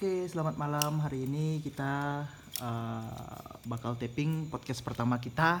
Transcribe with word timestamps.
Oke, 0.00 0.24
selamat 0.32 0.56
malam. 0.56 0.96
Hari 1.04 1.28
ini 1.28 1.60
kita 1.60 2.24
uh, 2.64 3.52
bakal 3.68 4.00
taping 4.00 4.48
podcast 4.48 4.80
pertama 4.80 5.20
kita. 5.20 5.60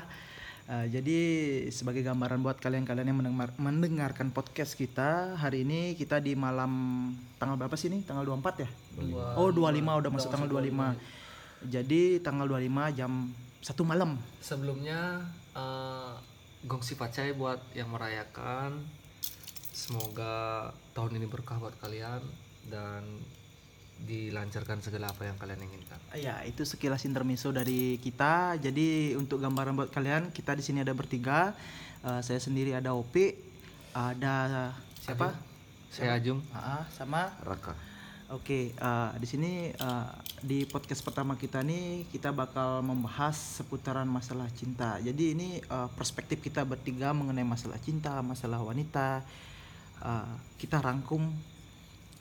Uh, 0.64 0.88
jadi 0.88 1.20
sebagai 1.68 2.00
gambaran 2.00 2.40
buat 2.40 2.56
kalian-kalian 2.56 3.12
yang 3.12 3.20
mendengar, 3.20 3.52
mendengarkan 3.60 4.32
podcast 4.32 4.80
kita, 4.80 5.36
hari 5.36 5.68
ini 5.68 5.92
kita 5.92 6.24
di 6.24 6.32
malam 6.32 6.72
tanggal 7.36 7.60
berapa 7.60 7.76
sih 7.76 7.92
ini? 7.92 8.00
Tanggal 8.00 8.24
24 8.24 8.64
ya? 8.64 8.68
25. 8.96 9.36
Oh, 9.36 9.52
25 9.52 10.00
udah 10.08 10.08
masuk 10.08 10.30
tanggal 10.32 10.48
25. 10.48 11.68
Jadi 11.68 12.02
tanggal 12.24 12.48
25 12.48 12.96
jam 12.96 13.12
satu 13.60 13.84
malam. 13.84 14.16
Sebelumnya 14.40 15.20
uh, 15.52 16.16
gongsi 16.64 16.96
pacai 16.96 17.36
buat 17.36 17.60
yang 17.76 17.92
merayakan. 17.92 18.88
Semoga 19.76 20.72
tahun 20.96 21.20
ini 21.20 21.28
berkah 21.28 21.60
buat 21.60 21.76
kalian 21.76 22.24
dan 22.72 23.04
dilancarkan 24.06 24.80
segala 24.80 25.12
apa 25.12 25.28
yang 25.28 25.36
kalian 25.36 25.60
inginkan. 25.60 25.98
Ya, 26.16 26.40
itu 26.48 26.64
sekilas 26.64 27.04
intermezzo 27.04 27.52
dari 27.52 28.00
kita. 28.00 28.56
Jadi 28.56 29.14
untuk 29.14 29.38
gambaran 29.38 29.76
buat 29.76 29.90
kalian, 29.92 30.32
kita 30.32 30.56
di 30.56 30.64
sini 30.64 30.80
ada 30.80 30.96
bertiga. 30.96 31.52
Uh, 32.00 32.24
saya 32.24 32.40
sendiri 32.40 32.72
ada 32.72 32.96
Opi, 32.96 33.36
ada 33.92 34.72
siapa? 35.04 35.36
Ajung. 35.36 35.92
Saya 35.92 36.10
Ajung. 36.16 36.40
Ah, 36.54 36.86
sama 36.94 37.34
Raka. 37.44 37.76
Oke, 38.30 38.70
uh, 38.78 39.10
di 39.18 39.26
sini 39.26 39.74
uh, 39.74 40.06
di 40.38 40.62
podcast 40.62 41.02
pertama 41.02 41.34
kita 41.34 41.66
nih 41.66 42.06
kita 42.14 42.30
bakal 42.30 42.78
membahas 42.78 43.34
seputaran 43.34 44.06
masalah 44.06 44.46
cinta. 44.54 45.02
Jadi 45.02 45.34
ini 45.34 45.58
uh, 45.66 45.90
perspektif 45.98 46.38
kita 46.38 46.62
bertiga 46.62 47.10
mengenai 47.10 47.42
masalah 47.42 47.82
cinta, 47.82 48.22
masalah 48.22 48.62
wanita. 48.62 49.26
Uh, 49.98 50.30
kita 50.62 50.78
rangkum, 50.78 51.26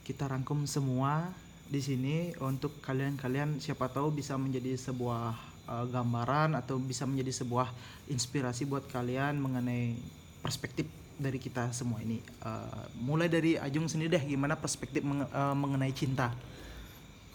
kita 0.02 0.26
rangkum 0.26 0.66
semua 0.66 1.30
di 1.70 1.82
sini 1.86 2.34
untuk 2.42 2.82
kalian-kalian 2.82 3.62
siapa 3.62 3.94
tahu 3.94 4.10
bisa 4.10 4.34
menjadi 4.42 4.74
sebuah 4.74 5.38
uh, 5.70 5.86
gambaran 5.86 6.58
atau 6.58 6.82
bisa 6.82 7.06
menjadi 7.06 7.46
sebuah 7.46 7.70
inspirasi 8.10 8.66
buat 8.66 8.90
kalian 8.90 9.38
mengenai 9.38 9.94
perspektif 10.42 10.90
dari 11.22 11.38
kita 11.38 11.70
semua 11.70 12.02
ini. 12.02 12.18
Uh, 12.42 12.90
mulai 12.98 13.30
dari 13.30 13.54
Ajung 13.62 13.86
sendiri 13.86 14.18
deh, 14.18 14.24
gimana 14.34 14.58
perspektif 14.58 15.06
meng 15.06 15.30
uh, 15.30 15.54
mengenai 15.54 15.94
cinta? 15.94 16.34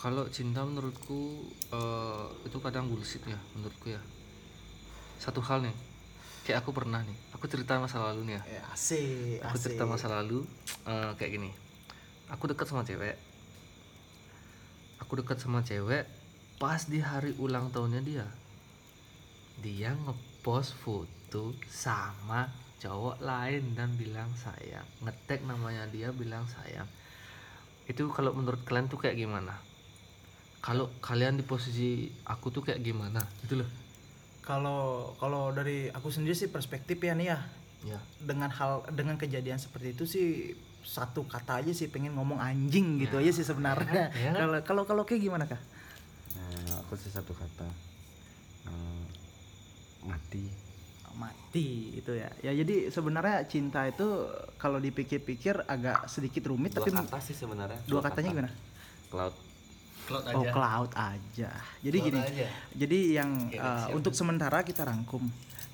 Kalau 0.03 0.27
cinta 0.29 0.67
menurutku 0.67 1.47
uh, 1.71 2.27
itu 2.43 2.59
kadang 2.59 2.91
bullshit 2.91 3.23
ya, 3.23 3.39
menurutku 3.55 3.95
ya. 3.95 4.03
Satu 5.23 5.39
hal 5.47 5.63
nih, 5.63 5.77
kayak 6.43 6.67
aku 6.67 6.75
pernah 6.75 7.01
nih, 7.07 7.17
aku 7.33 7.47
cerita 7.47 7.79
masa 7.79 8.03
lalu 8.03 8.35
nih 8.35 8.35
ya. 8.35 8.43
ya 8.59 8.63
asik, 8.75 9.39
Aku 9.47 9.57
cerita 9.63 9.87
masa 9.87 10.11
lalu 10.11 10.43
uh, 10.91 11.15
kayak 11.15 11.39
gini. 11.39 11.55
Aku 12.35 12.51
dekat 12.51 12.67
sama 12.67 12.83
cewek. 12.83 13.34
Aku 15.05 15.21
dekat 15.21 15.37
sama 15.37 15.61
cewek 15.61 16.09
pas 16.57 16.81
di 16.89 16.97
hari 16.97 17.37
ulang 17.37 17.69
tahunnya 17.69 18.01
dia. 18.01 18.25
Dia 19.61 19.93
ngepost 19.93 20.73
foto 20.81 21.53
sama 21.69 22.49
cowok 22.81 23.21
lain 23.21 23.77
dan 23.77 23.93
bilang 24.01 24.33
sayang. 24.33 24.89
Ngetek 25.05 25.45
namanya 25.45 25.85
dia 25.93 26.09
bilang 26.09 26.49
sayang. 26.49 26.89
Itu 27.85 28.09
kalau 28.09 28.33
menurut 28.33 28.65
kalian 28.65 28.89
tuh 28.89 28.97
kayak 28.97 29.21
gimana? 29.21 29.61
Kalau 30.65 30.89
kalian 31.05 31.37
di 31.37 31.45
posisi 31.45 32.09
aku 32.25 32.49
tuh 32.49 32.65
kayak 32.65 32.81
gimana? 32.81 33.21
Gitu 33.45 33.61
loh. 33.61 33.69
Kalau 34.41 35.13
kalau 35.21 35.53
dari 35.53 35.93
aku 35.93 36.09
sendiri 36.09 36.33
sih 36.33 36.49
perspektif 36.49 36.97
ya 36.97 37.13
nih 37.13 37.29
ya 37.29 37.39
ya. 37.85 38.01
Dengan 38.25 38.49
hal 38.49 38.89
dengan 38.97 39.21
kejadian 39.21 39.61
seperti 39.61 39.93
itu 39.93 40.05
sih 40.09 40.29
satu 40.85 41.25
kata 41.25 41.65
aja 41.65 41.73
sih 41.73 41.89
pengen 41.89 42.13
ngomong 42.15 42.39
anjing 42.39 43.01
gitu 43.01 43.17
Ya, 43.17 43.29
aja 43.29 43.33
sih 43.35 43.45
sebenarnya. 43.45 44.13
Ya 44.21 44.31
kan? 44.31 44.35
kalau 44.37 44.59
kalau 44.63 44.83
kalau 44.85 45.03
kayak 45.03 45.25
gimana 45.25 45.49
kah 45.49 45.59
Nah, 46.35 46.83
aku 46.83 46.95
sih 46.95 47.09
satu 47.09 47.33
kata. 47.33 47.67
Eh, 48.67 49.05
mati. 50.03 50.45
Mati 51.15 51.95
itu 51.95 52.11
ya. 52.11 52.27
Ya 52.43 52.51
jadi 52.53 52.91
sebenarnya 52.91 53.47
cinta 53.47 53.87
itu 53.87 54.27
kalau 54.59 54.83
dipikir-pikir 54.83 55.63
agak 55.65 56.11
sedikit 56.11 56.51
rumit 56.51 56.75
dua 56.75 56.83
tapi 56.83 56.91
kata 56.91 57.19
sih 57.23 57.33
sebenarnya. 57.33 57.79
dua 57.87 58.03
katanya 58.03 58.29
gimana? 58.35 58.51
Cloud. 59.09 59.35
Cloud 60.05 60.25
oh 60.35 60.45
cloud 60.51 60.91
aja. 60.99 61.51
Jadi 61.81 61.97
Cloud 61.97 62.07
gini 62.11 62.19
aja. 62.21 62.47
jadi 62.75 62.99
yang 63.23 63.31
Oke, 63.47 63.57
uh, 63.57 63.63
siap. 63.63 63.95
untuk 63.95 64.13
sementara 64.13 64.61
kita 64.61 64.83
rangkum 64.85 65.23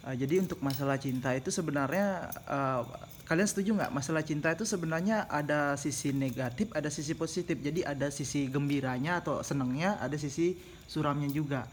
Uh, 0.00 0.16
jadi 0.16 0.40
untuk 0.40 0.64
masalah 0.64 0.96
cinta 0.96 1.36
itu 1.36 1.52
sebenarnya 1.52 2.32
uh, 2.48 2.88
kalian 3.28 3.48
setuju 3.48 3.76
nggak? 3.76 3.92
Masalah 3.92 4.24
cinta 4.24 4.48
itu 4.48 4.64
sebenarnya 4.64 5.28
ada 5.28 5.76
sisi 5.76 6.16
negatif 6.16 6.72
ada 6.72 6.88
sisi 6.88 7.12
positif. 7.12 7.60
Jadi 7.60 7.84
ada 7.84 8.08
sisi 8.08 8.48
gembiranya 8.48 9.20
atau 9.20 9.44
senengnya 9.44 10.00
ada 10.00 10.16
sisi 10.16 10.56
suramnya 10.88 11.28
juga. 11.28 11.68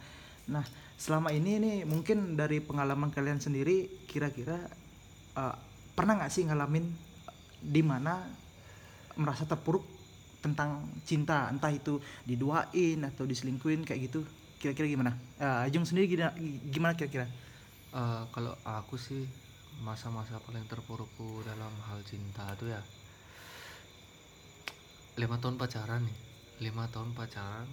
Nah 0.52 0.68
selama 1.00 1.32
ini 1.32 1.56
nih 1.56 1.78
mungkin 1.88 2.36
dari 2.36 2.60
pengalaman 2.60 3.16
kalian 3.16 3.40
sendiri 3.40 3.88
kira-kira 4.12 4.60
uh, 5.40 5.56
pernah 5.96 6.20
nggak 6.20 6.32
sih 6.34 6.44
ngalamin 6.44 6.84
di 7.64 7.80
mana 7.80 8.28
merasa 9.16 9.48
terpuruk 9.48 9.88
tentang 10.44 10.84
cinta? 11.08 11.48
Entah 11.48 11.72
itu 11.72 12.04
diduain 12.28 13.08
atau 13.08 13.24
diselingkuin 13.24 13.88
kayak 13.88 14.12
gitu. 14.12 14.20
Kira-kira 14.60 14.92
gimana? 14.92 15.16
Uh, 15.40 15.64
Ajung 15.64 15.88
sendiri 15.88 16.12
gimana 16.68 16.92
kira-kira 16.92 17.32
Eh, 17.98 18.24
kalau 18.30 18.54
aku 18.62 18.94
sih 18.94 19.26
masa-masa 19.82 20.38
paling 20.46 20.70
terpurukku 20.70 21.42
dalam 21.42 21.74
hal 21.90 21.98
cinta 22.06 22.46
itu 22.54 22.70
ya 22.70 22.82
lima 25.18 25.42
tahun 25.42 25.58
pacaran 25.58 26.06
nih. 26.06 26.18
Lima 26.62 26.86
tahun 26.94 27.18
pacaran 27.18 27.66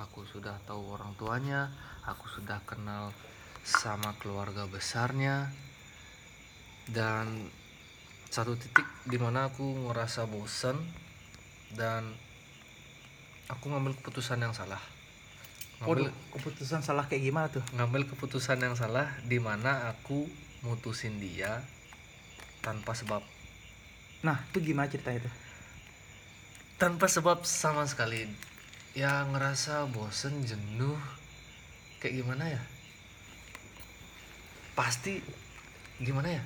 aku 0.00 0.24
sudah 0.24 0.56
tahu 0.64 0.96
orang 0.96 1.12
tuanya 1.20 1.68
aku 2.08 2.24
sudah 2.32 2.64
kenal 2.64 3.12
sama 3.60 4.16
keluarga 4.16 4.64
besarnya 4.64 5.52
dan 6.88 7.52
satu 8.32 8.56
titik 8.56 8.88
di 9.04 9.20
mana 9.20 9.52
aku 9.52 9.68
ngerasa 9.84 10.24
bosen 10.32 10.80
dan 11.76 12.08
aku 13.52 13.68
ngambil 13.68 14.00
keputusan 14.00 14.40
yang 14.40 14.56
salah 14.56 14.80
ngambil 15.78 16.10
keputusan 16.34 16.82
salah 16.82 17.06
kayak 17.06 17.22
gimana 17.22 17.46
tuh? 17.48 17.62
Ngambil 17.74 18.10
keputusan 18.10 18.58
yang 18.58 18.74
salah 18.74 19.06
di 19.24 19.38
mana 19.38 19.90
aku 19.90 20.26
mutusin 20.62 21.22
dia 21.22 21.62
tanpa 22.60 22.98
sebab. 22.98 23.22
Nah 24.26 24.42
itu 24.50 24.58
gimana 24.58 24.90
cerita 24.90 25.14
itu 25.14 25.30
tanpa 26.78 27.06
sebab 27.06 27.42
sama 27.42 27.86
sekali. 27.86 28.26
Ya 28.94 29.22
ngerasa 29.22 29.86
bosen 29.90 30.42
jenuh 30.42 30.98
kayak 32.02 32.22
gimana 32.22 32.50
ya? 32.50 32.62
Pasti 34.74 35.22
gimana 35.98 36.38
ya? 36.38 36.42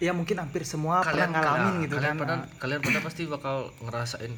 Ya 0.00 0.12
mungkin 0.16 0.38
hampir 0.40 0.62
semua 0.64 1.02
pernah 1.04 1.28
ngalamin 1.28 1.58
kalian- 1.58 1.82
gitu 1.86 1.94
kalian 1.98 2.14
kan. 2.16 2.20
pada, 2.22 2.34
kalian 2.58 2.80
pada 2.80 2.98
pasti 3.04 3.22
bakal 3.26 3.56
ngerasain 3.84 4.32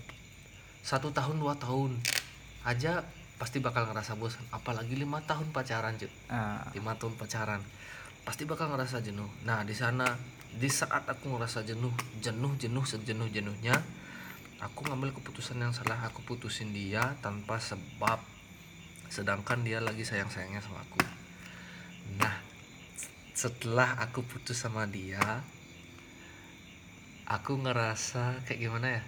satu 0.82 1.14
tahun 1.14 1.38
dua 1.38 1.54
tahun 1.54 1.94
aja 2.66 3.06
pasti 3.42 3.58
bakal 3.58 3.90
ngerasa 3.90 4.14
bosan. 4.14 4.46
Apalagi 4.54 4.94
lima 4.94 5.18
tahun 5.26 5.50
pacaran 5.50 5.98
cuy 5.98 6.06
Ah, 6.30 6.62
lima 6.78 6.94
tahun 6.94 7.18
pacaran. 7.18 7.58
Pasti 8.22 8.46
bakal 8.46 8.70
ngerasa 8.70 9.02
jenuh. 9.02 9.26
Nah 9.42 9.66
di 9.66 9.74
sana 9.74 10.06
di 10.54 10.70
saat 10.70 11.10
aku 11.10 11.34
ngerasa 11.34 11.66
jenuh 11.66 11.90
jenuh 12.22 12.54
jenuh 12.54 12.86
sejenuh 12.86 13.26
jenuhnya 13.34 13.82
aku 14.62 14.86
ngambil 14.86 15.10
keputusan 15.18 15.58
yang 15.58 15.74
salah. 15.74 15.98
Aku 16.06 16.22
putusin 16.22 16.70
dia 16.70 17.18
tanpa 17.18 17.58
sebab 17.58 18.22
sedangkan 19.10 19.66
dia 19.66 19.82
lagi 19.82 20.06
sayang 20.06 20.30
sayangnya 20.30 20.62
sama 20.62 20.86
aku. 20.86 21.02
Nah 22.22 22.38
setelah 23.34 23.98
aku 23.98 24.22
putus 24.22 24.62
sama 24.62 24.86
dia 24.86 25.42
aku 27.26 27.58
ngerasa 27.58 28.46
kayak 28.46 28.60
gimana 28.70 28.86
ya? 28.86 29.02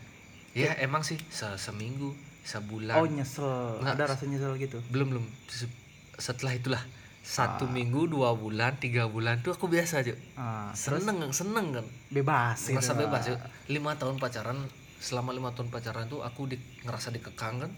Ya 0.54 0.70
emang 0.82 1.06
sih 1.06 1.22
se- 1.30 1.54
seminggu 1.62 2.33
sebulan 2.44 2.94
oh 2.94 3.06
nyesel 3.06 3.80
Nggak. 3.80 3.94
ada 3.94 4.04
rasa 4.06 4.24
nyesel 4.24 4.52
gitu 4.56 4.78
belum 4.88 5.06
belum 5.10 5.24
Se- 5.48 5.72
setelah 6.14 6.52
itulah 6.52 6.82
satu 7.20 7.64
Ah. 7.64 7.72
minggu 7.72 8.04
dua 8.06 8.36
bulan 8.36 8.76
tiga 8.76 9.08
bulan 9.08 9.40
tuh 9.40 9.50
aku 9.50 9.64
biasa 9.66 10.04
aja 10.04 10.12
Ah, 10.34 10.68
terus 10.70 11.00
seneng 11.00 11.32
seneng 11.32 11.66
kan 11.72 11.86
bebas 12.10 12.60
gitu. 12.62 12.76
ngerasa 12.76 12.92
bebas 12.94 13.22
yuk 13.26 13.40
lima 13.66 13.96
tahun 13.96 14.16
pacaran 14.18 14.60
selama 15.00 15.32
lima 15.32 15.50
tahun 15.50 15.68
pacaran 15.68 16.04
tuh 16.06 16.20
aku 16.20 16.46
di, 16.46 16.56
ngerasa 16.82 17.08
dikekang 17.10 17.58
kan 17.58 17.72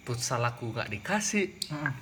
futsal 0.00 0.40
aku 0.40 0.70
gak 0.72 0.88
dikasih 0.88 1.50
Mm-mm. 1.68 1.92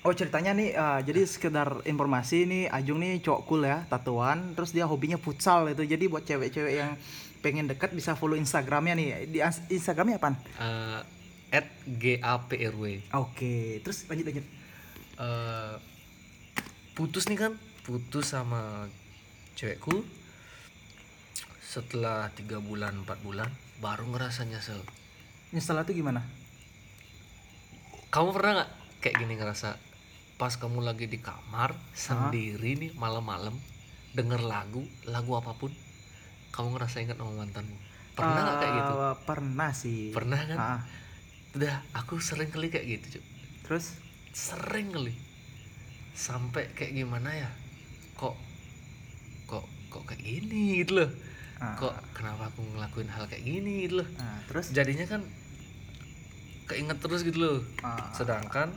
Oh 0.00 0.14
ceritanya 0.14 0.54
nih, 0.54 0.70
uh, 0.72 1.02
jadi 1.02 1.26
sekedar 1.26 1.82
informasi 1.82 2.46
nih 2.46 2.64
Ajung 2.68 3.02
nih 3.02 3.18
cowok 3.18 3.40
cool 3.42 3.66
ya, 3.66 3.82
tatuan, 3.84 4.54
terus 4.54 4.70
dia 4.70 4.86
hobinya 4.86 5.18
futsal 5.18 5.66
itu. 5.66 5.82
Jadi 5.82 6.06
buat 6.06 6.22
cewek-cewek 6.22 6.70
yang 6.72 6.94
pengen 7.38 7.66
dekat 7.66 7.90
bisa 7.90 8.14
follow 8.14 8.38
Instagramnya 8.38 8.94
nih. 8.94 9.08
Di 9.26 9.38
Instagramnya 9.68 10.16
apaan? 10.16 10.38
Eh, 10.38 11.00
at 11.48 11.66
gaprw 11.86 13.00
Oke, 13.16 13.80
terus 13.80 14.04
lanjut 14.10 14.26
lanjut. 14.28 14.46
Eh, 15.18 15.74
putus 16.92 17.26
nih 17.26 17.38
kan 17.38 17.52
putus 17.82 18.32
sama 18.36 18.86
cewekku. 19.56 20.04
Setelah 21.64 22.32
tiga 22.32 22.60
bulan 22.60 23.04
empat 23.04 23.20
bulan 23.24 23.48
baru 23.80 24.08
ngerasa 24.12 24.44
nyesel. 24.48 24.80
Nyesel 25.52 25.80
itu 25.84 26.04
gimana? 26.04 26.24
kamu 28.08 28.28
pernah 28.32 28.52
nggak 28.56 28.70
kayak 29.04 29.16
gini 29.20 29.34
ngerasa 29.36 29.76
pas 30.40 30.54
kamu 30.56 30.80
lagi 30.80 31.10
di 31.10 31.20
kamar 31.20 31.76
sendiri 31.92 32.78
nih 32.78 32.90
malam-malam 32.96 33.52
denger 34.16 34.40
lagu 34.40 34.80
lagu 35.04 35.36
apa 35.36 35.52
pun 35.52 35.68
kamu 36.48 36.74
ngerasa 36.74 37.04
ingat 37.04 37.20
sama 37.20 37.44
mantanmu? 37.44 37.76
Pernah 38.16 38.40
nggak 38.40 38.56
kayak 38.58 38.72
gitu? 38.74 38.94
Eh, 38.96 39.16
pernah 39.28 39.70
sih. 39.70 40.00
Pernah 40.10 40.40
kan? 40.48 40.58
Ah, 40.58 40.80
udah 41.56 41.80
aku 41.96 42.20
sering 42.20 42.52
kali 42.52 42.68
kayak 42.68 42.98
gitu 42.98 43.18
Cuk. 43.18 43.24
terus? 43.64 43.96
Sering 44.34 44.92
kali 44.92 45.14
sampai 46.12 46.68
kayak 46.74 46.92
gimana 46.98 47.30
ya? 47.30 47.50
Kok 48.18 48.36
kok 49.48 49.64
kok 49.88 50.02
kayak 50.04 50.20
gini 50.20 50.84
gitu 50.84 51.04
loh. 51.04 51.10
Ah. 51.58 51.74
kok 51.74 51.90
kenapa 52.14 52.54
aku 52.54 52.62
ngelakuin 52.62 53.10
hal 53.10 53.26
kayak 53.26 53.42
gini 53.42 53.88
gitu 53.88 54.04
loh. 54.04 54.08
Nah, 54.14 54.38
terus? 54.46 54.70
Jadinya 54.70 55.06
kan 55.10 55.26
keinget 56.68 56.98
terus 57.00 57.24
gitu 57.24 57.38
loh. 57.40 57.58
Ah. 57.82 58.12
sedangkan 58.12 58.76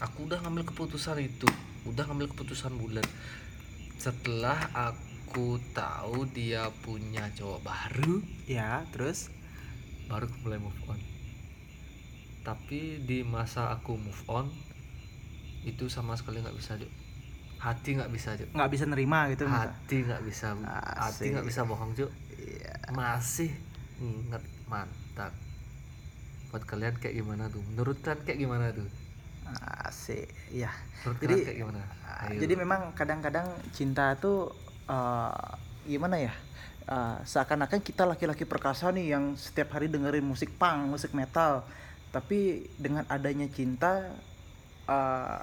aku 0.00 0.28
udah 0.28 0.38
ngambil 0.44 0.68
keputusan 0.70 1.18
itu 1.20 1.48
udah 1.84 2.04
ngambil 2.08 2.32
keputusan 2.32 2.72
bulat 2.80 3.04
setelah 3.98 4.58
aku 4.72 5.56
tahu 5.72 6.28
dia 6.30 6.68
punya 6.84 7.28
cowok 7.34 7.60
baru 7.64 8.20
ya 8.44 8.84
terus? 8.92 9.32
baru 10.04 10.28
aku 10.28 10.36
mulai 10.44 10.60
move 10.60 10.80
on 10.88 11.13
tapi 12.44 13.00
di 13.02 13.24
masa 13.24 13.72
aku 13.72 13.96
move 13.96 14.22
on 14.28 14.46
itu 15.64 15.88
sama 15.88 16.12
sekali 16.14 16.44
nggak 16.44 16.54
bisa 16.54 16.76
Cuk. 16.76 16.92
hati 17.56 17.96
nggak 17.96 18.12
bisa 18.12 18.36
Cuk. 18.36 18.52
nggak 18.52 18.70
bisa 18.70 18.84
nerima 18.84 19.32
gitu 19.32 19.48
hati 19.48 20.04
nggak 20.04 20.22
bisa 20.22 20.52
hati 20.52 21.24
Asik. 21.24 21.32
nggak 21.32 21.46
bisa 21.48 21.60
bohong 21.64 21.96
Cuk. 21.96 22.12
Iya. 22.36 22.74
masih 22.92 23.48
inget 23.96 24.44
mantan 24.68 25.32
buat 26.52 26.62
kalian 26.68 26.94
kayak 27.00 27.16
gimana 27.16 27.48
tuh 27.48 27.64
menurut 27.64 27.96
kalian 27.98 28.20
kayak 28.22 28.38
gimana 28.38 28.64
tuh 28.70 28.86
asik 29.84 30.28
ya 30.52 30.70
menurut 31.02 31.18
Jadi, 31.20 31.34
kayak 31.42 31.58
gimana 31.58 31.80
Ah, 32.04 32.30
Ayo. 32.30 32.38
jadi 32.40 32.54
memang 32.54 32.94
kadang-kadang 32.94 33.48
cinta 33.72 34.14
tuh 34.20 34.52
eh, 34.86 35.48
gimana 35.88 36.20
ya 36.20 36.34
Eh, 36.84 37.16
seakan-akan 37.24 37.80
kita 37.80 38.04
laki-laki 38.04 38.44
perkasa 38.44 38.92
nih 38.92 39.16
yang 39.16 39.40
setiap 39.40 39.72
hari 39.72 39.88
dengerin 39.88 40.20
musik 40.20 40.52
punk 40.60 40.92
musik 40.92 41.16
metal 41.16 41.64
tapi 42.14 42.70
dengan 42.78 43.02
adanya 43.10 43.50
cinta 43.50 44.14
eh, 44.86 45.40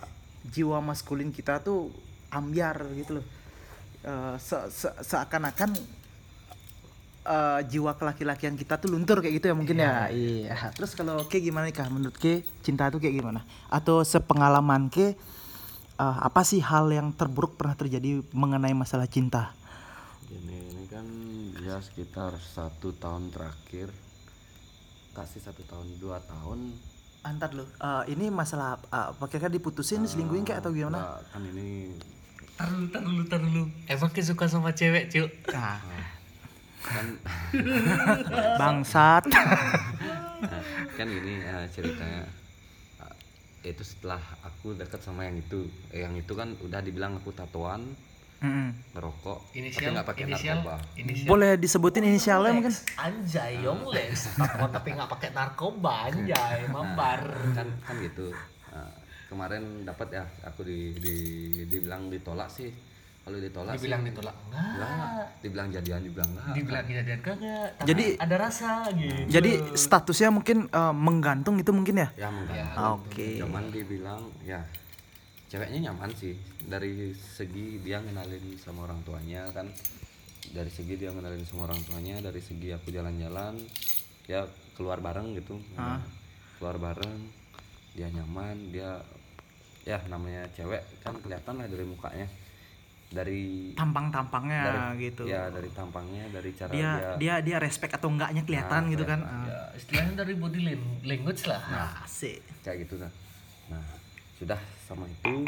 jiwa 0.47 0.79
maskulin 0.79 1.35
kita 1.35 1.59
tuh 1.59 1.91
ambiar 2.31 2.79
gitu 2.95 3.19
loh. 3.19 3.25
Eh, 4.07 4.35
se- 4.39 4.71
se- 4.71 4.97
seakan-akan 5.03 5.75
eh, 7.27 7.59
jiwa 7.68 7.91
kelaki-lakian 8.00 8.56
kita 8.56 8.79
tuh 8.79 8.95
luntur 8.95 9.19
kayak 9.19 9.44
gitu 9.44 9.51
ya 9.51 9.56
mungkin 9.59 9.77
ya. 9.83 10.07
Iya 10.07 10.71
terus 10.71 10.95
kalau 10.95 11.27
ke 11.27 11.44
gimana 11.44 11.68
nih 11.68 11.75
kak? 11.75 11.91
Menurut 11.91 12.15
ke 12.15 12.47
cinta 12.63 12.88
tuh 12.88 13.03
kayak 13.03 13.19
gimana? 13.19 13.44
Atau 13.67 14.01
sepengalaman 14.07 14.88
ke 14.88 15.13
eh, 16.00 16.17
apa 16.24 16.41
sih 16.47 16.63
hal 16.63 16.88
yang 16.88 17.12
terburuk 17.12 17.59
pernah 17.59 17.75
terjadi 17.75 18.24
mengenai 18.31 18.71
masalah 18.71 19.12
cinta? 19.12 19.51
Gini, 20.31 20.71
ini 20.71 20.85
kan 20.88 21.03
ya 21.59 21.75
sekitar 21.83 22.39
satu 22.39 22.95
tahun 22.95 23.29
terakhir 23.35 23.91
kasih 25.11 25.41
satu 25.43 25.61
tahun 25.67 25.87
dua 25.99 26.19
tahun. 26.23 26.75
Antar 27.21 27.53
lo 27.53 27.69
Eh, 27.69 28.17
ini 28.17 28.33
masalah 28.33 28.81
uh, 28.89 29.13
pakai 29.13 29.37
kan 29.37 29.53
diputusin 29.53 30.01
selingkuhin 30.09 30.41
kayak 30.41 30.65
atau 30.65 30.73
gimana? 30.73 31.21
Kan 31.29 31.45
ini 31.53 31.93
tar 32.57 32.69
dulu 32.69 32.85
tar 32.89 33.01
dulu 33.05 33.21
tar 33.29 33.39
dulu 33.41 33.63
emang 33.85 34.09
Ki 34.09 34.21
suka 34.25 34.45
sama 34.49 34.73
cewek 34.73 35.09
Cuk? 35.13 35.29
Nah, 35.53 35.77
kan 36.81 37.05
bangsat. 38.61 39.23
Kan 40.97 41.05
gini 41.05 41.37
eh, 41.45 41.65
ceritanya. 41.69 42.25
Itu 43.61 43.85
setelah 43.85 44.17
aku 44.41 44.73
dekat 44.73 45.05
sama 45.05 45.29
yang 45.29 45.37
itu. 45.37 45.69
Eh, 45.93 46.01
yang 46.01 46.17
itu 46.17 46.33
kan 46.33 46.57
udah 46.65 46.81
dibilang 46.81 47.21
aku 47.21 47.29
tatoan 47.29 47.85
Mm-mm. 48.41 48.73
ngerokok 48.97 49.38
tapi 49.38 49.57
inisial? 49.61 49.91
nggak 49.93 50.07
pakai 50.09 50.23
inisial? 50.25 50.57
narkoba. 50.57 50.75
Inisial? 50.97 51.27
Boleh 51.29 51.51
disebutin 51.61 52.03
inisialnya 52.03 52.51
mungkin? 52.51 52.73
Anjay 52.97 53.53
yongles 53.61 54.21
tapi 54.75 54.88
nggak 54.97 55.09
pakai 55.09 55.29
narkoba 55.29 56.09
anjay 56.09 56.59
mampar 56.65 57.21
kan 57.53 57.67
kan 57.85 57.95
gitu. 58.01 58.33
Nah, 58.73 58.89
kemarin 59.29 59.85
dapat 59.85 60.07
ya 60.11 60.23
aku 60.41 60.65
di, 60.65 60.97
di 60.97 61.15
dibilang 61.69 62.09
ditolak 62.09 62.49
sih. 62.49 62.73
Kalau 63.21 63.38
ditolak 63.38 63.77
sih, 63.77 63.85
dibilang 63.85 64.01
ditolak? 64.01 64.33
enggak. 64.49 64.73
Enggak. 64.73 65.27
Dibilang 65.45 65.67
jadian 65.69 66.01
juga 66.01 66.21
enggak. 66.25 66.53
Dibilang 66.57 66.85
kejadian 66.89 67.19
kagak 67.21 67.67
tapi 67.77 67.88
Jadi- 67.93 68.09
ada 68.17 68.35
rasa 68.41 68.69
gitu. 68.89 69.21
Jadi 69.29 69.51
statusnya 69.77 70.29
mungkin 70.33 70.57
eh, 70.65 70.93
menggantung 70.97 71.61
itu 71.61 71.69
mungkin 71.69 72.01
ya? 72.01 72.09
Ya 72.17 72.33
menggantung. 72.33 72.81
Ah, 72.81 72.97
oke. 72.97 73.27
Cuman 73.38 73.69
dibilang 73.69 74.21
ya 74.41 74.65
ceweknya 75.51 75.92
nyaman 75.92 76.15
sih. 76.15 76.39
Dari 76.63 77.12
segi 77.12 77.83
dia 77.83 78.00
ngenalin 78.00 78.56
sama 78.56 78.88
orang 78.88 79.03
tuanya 79.03 79.44
kan. 79.51 79.68
Dari 80.48 80.71
segi 80.71 80.95
dia 80.95 81.12
ngenalin 81.12 81.44
sama 81.44 81.68
orang 81.68 81.83
tuanya 81.83 82.24
dari 82.24 82.39
segi 82.39 82.71
aku 82.71 82.88
jalan-jalan 82.89 83.59
ya 84.31 84.48
keluar 84.74 85.03
bareng 85.03 85.36
gitu. 85.36 85.59
Ah. 85.75 86.00
keluar 86.56 86.77
bareng 86.77 87.19
dia 87.98 88.06
nyaman 88.07 88.69
dia 88.69 89.01
ya 89.81 89.98
namanya 90.06 90.45
cewek 90.53 90.77
kan 91.03 91.18
kelihatan 91.19 91.59
lah 91.59 91.68
dari 91.68 91.83
mukanya. 91.83 92.27
Dari 93.12 93.75
tampang-tampangnya 93.75 94.62
dari 94.63 95.12
gitu. 95.12 95.27
ya 95.27 95.51
dari 95.51 95.68
tampangnya 95.75 96.31
dari 96.31 96.56
cara 96.56 96.71
dia 96.71 96.80
dia, 96.80 97.12
dia 97.19 97.36
dia 97.44 97.57
respect 97.59 98.00
atau 98.00 98.07
enggaknya 98.07 98.48
kelihatan 98.48 98.88
Nah, 98.88 98.92
gitu 98.95 99.03
kan? 99.03 99.19
ya 99.51 99.59
istilahnya 99.75 100.13
dari 100.24 100.33
body 100.39 100.59
lang- 100.63 101.01
language 101.03 101.44
lah. 101.44 101.59
Ah, 101.59 102.07
asik. 102.07 102.39
Kayak 102.63 102.88
gitu 102.88 103.03
kan. 103.03 103.12
Nah 103.68 103.83
sudah 104.39 104.57
sama 104.91 105.07
itu 105.07 105.47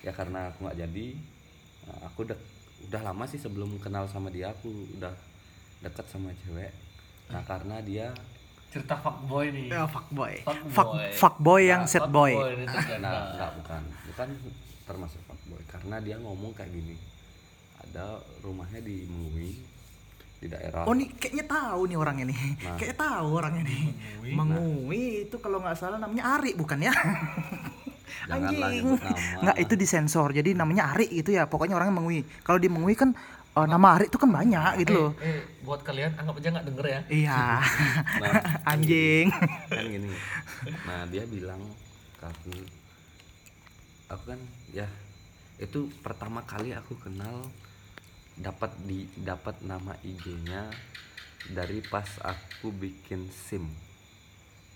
ya 0.00 0.12
karena 0.12 0.52
aku 0.52 0.58
nggak 0.62 0.78
jadi 0.78 1.06
nah, 1.82 1.98
aku 2.06 2.18
udah 2.24 2.38
udah 2.82 3.00
lama 3.02 3.24
sih 3.24 3.38
sebelum 3.38 3.72
kenal 3.78 4.04
sama 4.04 4.28
dia 4.28 4.52
aku 4.52 4.68
udah 4.92 5.14
dekat 5.80 6.04
sama 6.06 6.28
cewek 6.38 6.68
nah 7.26 7.40
karena 7.42 7.80
dia 7.80 8.12
cerita 8.68 8.92
fuckboy 8.94 9.48
nih 9.48 9.66
ya 9.68 9.84
fuckboy 9.86 10.34
Fuckboy. 10.42 10.68
fuck 10.68 10.90
fuckboy 11.14 11.62
yang 11.64 11.82
Nah, 11.82 11.88
set 11.88 12.04
boy 12.06 12.32
ini 12.36 12.64
terjadi. 12.66 13.00
nah 13.00 13.32
enggak 13.32 13.50
bukan 13.56 13.82
bukan 14.12 14.28
termasuk 14.82 15.20
fuckboy 15.24 15.62
karena 15.64 15.96
dia 15.98 16.16
ngomong 16.18 16.52
kayak 16.52 16.68
gini 16.70 16.96
ada 17.78 18.16
rumahnya 18.40 18.80
di 18.80 19.04
Mengui 19.04 19.56
di 20.38 20.46
daerah 20.46 20.82
Oh 20.82 20.92
nih 20.92 21.06
kayaknya 21.14 21.46
tahu 21.46 21.86
nih 21.86 21.94
orangnya 21.94 22.24
nih. 22.26 22.40
Nah. 22.66 22.74
Kayak 22.74 22.98
tahu 22.98 23.28
orangnya 23.30 23.62
nih. 23.62 23.82
Mengui 24.34 25.02
itu 25.22 25.36
kalau 25.38 25.62
nggak 25.62 25.78
salah 25.78 26.02
namanya 26.02 26.34
Ari 26.34 26.58
bukan 26.58 26.82
ya? 26.82 26.90
Janganlah 28.24 28.68
Anjing. 28.68 28.84
Nggak 29.40 29.56
itu 29.58 29.74
disensor. 29.74 30.28
Jadi 30.30 30.52
namanya 30.52 30.92
Ari 30.92 31.10
gitu 31.12 31.30
ya. 31.30 31.46
Pokoknya 31.46 31.76
orangnya 31.76 31.96
Mengui. 31.96 32.22
Kalau 32.40 32.56
di 32.56 32.68
Mengui 32.68 32.92
kan 32.92 33.12
eh, 33.52 33.66
nama 33.66 33.94
Ari 33.94 34.08
itu 34.08 34.16
kan 34.16 34.28
banyak 34.28 34.72
gitu 34.80 34.92
loh. 34.92 35.10
eh, 35.18 35.28
eh, 35.28 35.40
buat 35.60 35.80
kalian 35.80 36.16
anggap 36.16 36.34
aja 36.36 36.48
nggak 36.50 36.66
denger 36.66 36.86
ya 36.86 37.00
Iya. 37.06 37.42
Nah, 38.18 38.32
Anjing. 38.72 39.26
kan 39.68 39.84
gini 39.84 40.08
nah 40.86 41.04
dia 41.06 41.26
bilang 41.26 41.60
karena 42.16 42.58
aku 44.06 44.24
kan 44.26 44.40
ya 44.70 44.86
itu 45.58 45.90
pertama 46.00 46.40
kali 46.42 46.70
aku 46.70 46.94
kenal 46.96 47.44
dapat 48.34 48.72
di 48.82 49.04
dapat 49.16 49.60
nama 49.60 49.92
IG-nya 50.00 50.70
dari 51.50 51.82
pas 51.82 52.06
aku 52.20 52.70
bikin 52.70 53.26
SIM 53.28 53.66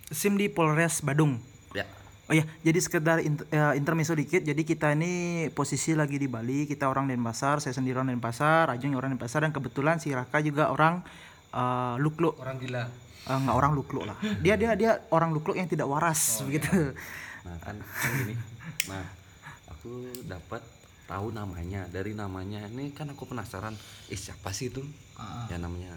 SIM 0.06 0.34
di 0.34 0.46
Polres 0.46 1.02
Badung. 1.02 1.38
Ya 2.26 2.30
Oh 2.30 2.34
ya, 2.34 2.42
jadi 2.60 2.78
sekedar 2.82 3.22
int- 3.22 3.46
eh, 3.46 3.74
intermezzo 3.74 4.10
dikit. 4.12 4.42
Jadi 4.42 4.66
kita 4.66 4.90
ini 4.90 5.46
posisi 5.50 5.94
lagi 5.94 6.18
di 6.18 6.26
Bali. 6.26 6.66
Kita 6.66 6.90
orang 6.90 7.06
Denpasar, 7.06 7.62
saya 7.62 7.70
sendiri 7.70 7.94
orang 7.94 8.10
Denpasar, 8.10 8.66
Ajeng 8.66 8.98
orang 8.98 9.14
Denpasar 9.14 9.46
dan 9.46 9.54
kebetulan 9.54 10.02
si 10.02 10.10
Raka 10.10 10.42
juga 10.42 10.68
orang 10.68 11.06
Lukluk. 11.96 12.34
orang 12.36 12.58
gila. 12.58 12.84
Nggak 13.26 13.56
orang 13.56 13.72
lukluk 13.74 14.06
lah. 14.06 14.14
Dia 14.38 14.54
dia 14.54 14.74
dia 14.74 15.02
orang 15.10 15.30
lukluk 15.30 15.54
yang 15.54 15.66
tidak 15.66 15.86
waras 15.86 16.42
begitu. 16.42 16.94
Nah 17.42 17.58
kan, 17.58 17.74
kan 17.78 18.10
gini. 18.22 18.34
Nah 18.86 19.02
aku 19.66 19.90
dapat 20.26 20.62
tahu 21.06 21.30
namanya. 21.30 21.86
Dari 21.86 22.14
namanya 22.14 22.66
ini 22.66 22.90
kan 22.90 23.06
aku 23.06 23.26
penasaran 23.26 23.74
eh 24.06 24.18
siapa 24.18 24.50
sih 24.50 24.70
itu? 24.70 24.82
Ya 25.46 25.58
namanya 25.58 25.94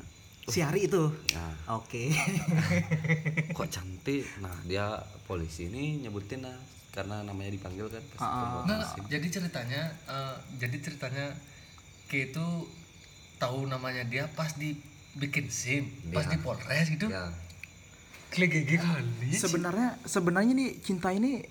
si 0.50 0.60
Hari 0.60 0.86
itu? 0.86 1.04
Ya. 1.30 1.48
Oke. 1.70 2.10
Kok 3.56 3.68
cantik? 3.68 4.26
Nah 4.40 4.56
dia 4.64 4.98
polisi 5.24 5.66
ini 5.66 6.02
nyebutin 6.02 6.42
lah 6.42 6.58
karena 6.90 7.22
namanya 7.22 7.54
dipanggil 7.54 7.86
kan 7.86 8.02
keluar 8.12 8.66
Nah, 8.66 8.82
jadi 9.06 9.28
ceritanya 9.30 9.82
eh, 10.06 10.36
jadi 10.58 10.78
ceritanya 10.80 11.26
K 12.06 12.28
itu 12.28 12.46
tahu 13.38 13.66
namanya 13.66 14.02
dia 14.04 14.26
pas 14.28 14.50
dibikin 14.52 15.48
SIM, 15.48 15.86
pas 16.10 16.26
Iya. 16.26 16.34
di 16.34 16.38
Polres 16.40 16.88
gitu. 16.90 17.08
ya 17.08 17.30
Klik 18.30 18.50
gigi 18.52 18.78
kali. 18.78 19.34
sebenarnya 19.34 19.98
sebenarnya 20.04 20.54
nih 20.54 20.70
cinta 20.80 21.10
ini 21.10 21.42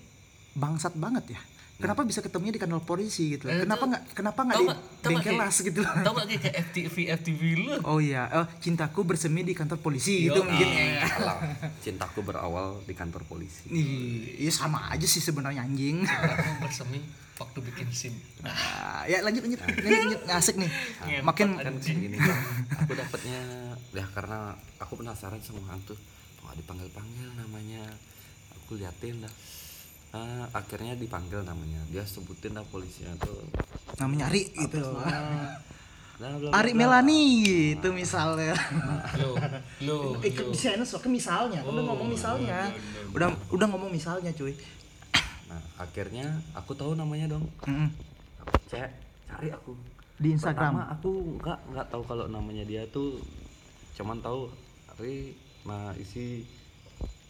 bangsat 0.53 0.95
banget 0.95 1.35
ya 1.35 1.41
kenapa 1.79 2.03
bisa 2.03 2.19
ketemunya 2.19 2.51
di 2.51 2.59
kantor 2.59 2.83
polisi 2.83 3.33
gitu 3.33 3.47
Eh, 3.47 3.63
kenapa 3.63 3.83
nggak 3.85 4.03
kenapa 4.11 4.39
nggak 4.43 4.57
di 4.57 4.65
nggak- 4.65 4.79
nggak 4.99 5.11
bengkelas 5.15 5.55
kayak- 5.55 5.65
gitu 5.65 5.81
Tau 5.81 6.11
gak 6.13 6.27
kayak 6.29 6.55
FTV 6.67 6.95
FTV 7.15 7.41
lu? 7.57 7.71
oh 7.81 7.97
iya 7.97 8.27
oh, 8.33 8.45
cintaku 8.57 8.99
bersemi 9.01 9.41
di 9.41 9.51
kantor 9.51 9.79
polisi 9.79 10.27
gitu 10.27 10.39
Yo, 10.39 10.43
mungkin 10.43 10.67
iya. 10.67 11.07
Salah. 11.07 11.39
Cintaku 11.83 12.19
berawal 12.21 12.83
di 12.83 12.91
kantor 12.91 13.23
polisi. 13.23 13.65
Ih, 13.69 14.37
ya 14.37 14.51
sama 14.51 14.89
aja 14.89 15.05
sih 15.05 15.19
sebenarnya 15.19 15.63
anjing 15.63 16.03
Aku 16.03 16.51
bersemi 16.59 16.99
waktu 17.33 17.59
bikin 17.63 17.87
sim. 17.89 18.11
Nah, 18.43 19.07
ya 19.07 19.23
lanjut 19.23 19.39
lanjut 19.41 19.59
lanjut, 19.61 19.79
lanjut. 19.79 20.21
asik 20.29 20.59
nih 20.59 20.67
Ngentot 20.67 21.23
makin 21.23 21.47
kan 21.55 21.73
gini 21.79 22.17
kan 22.19 22.35
aku 22.77 22.91
dapatnya 22.93 23.39
ya 23.89 24.03
karena 24.11 24.51
aku 24.75 24.99
penasaran 24.99 25.39
sama 25.39 25.63
hantu 25.65 25.95
kok 26.35 26.51
dipanggil 26.53 26.91
panggil 26.91 27.31
namanya 27.33 27.87
aku 28.53 28.75
liatin 28.75 29.23
dah 29.23 29.31
Ah, 30.09 30.49
akhirnya 30.57 30.97
dipanggil 30.97 31.45
namanya. 31.45 31.77
Dia 31.93 32.01
sebutin 32.01 32.57
dah 32.57 32.65
polisinya 32.65 33.13
tuh. 33.21 33.45
Namanya 34.01 34.33
Ari 34.33 34.49
gitu. 34.57 34.81
Nah, 34.81 35.53
bla, 36.17 36.29
bla, 36.41 36.49
Ari. 36.57 36.71
Melani 36.73 37.21
gitu 37.45 37.93
misalnya. 37.93 38.57
Lo, 39.21 39.37
lo, 39.85 39.97
ikut 40.25 40.49
di 40.49 40.57
sana 40.57 40.81
soalnya 40.81 41.13
misalnya. 41.13 41.59
Kan 41.61 41.77
udah 41.77 41.85
ngomong 41.93 42.09
misalnya. 42.09 42.73
udah 43.13 43.29
udah 43.53 43.67
ngomong 43.69 43.91
misalnya 43.93 44.33
cuy. 44.33 44.57
Nah 45.49 45.61
akhirnya 45.77 46.41
aku 46.57 46.73
tahu 46.73 46.97
namanya 46.97 47.37
dong. 47.37 47.45
Aku 47.61 48.53
cek 48.65 48.89
cari 49.29 49.53
aku. 49.53 49.77
Di 50.17 50.33
Instagram? 50.33 50.73
Pertama 50.73 50.83
aku 50.89 51.11
nggak 51.37 51.59
nggak 51.69 51.87
tahu 51.93 52.03
kalau 52.09 52.25
namanya 52.25 52.65
dia 52.65 52.83
tuh 52.89 53.21
cuman 53.93 54.19
tahu 54.25 54.49
Ari 54.97 55.35
nah 55.67 55.91
isi 55.95 56.47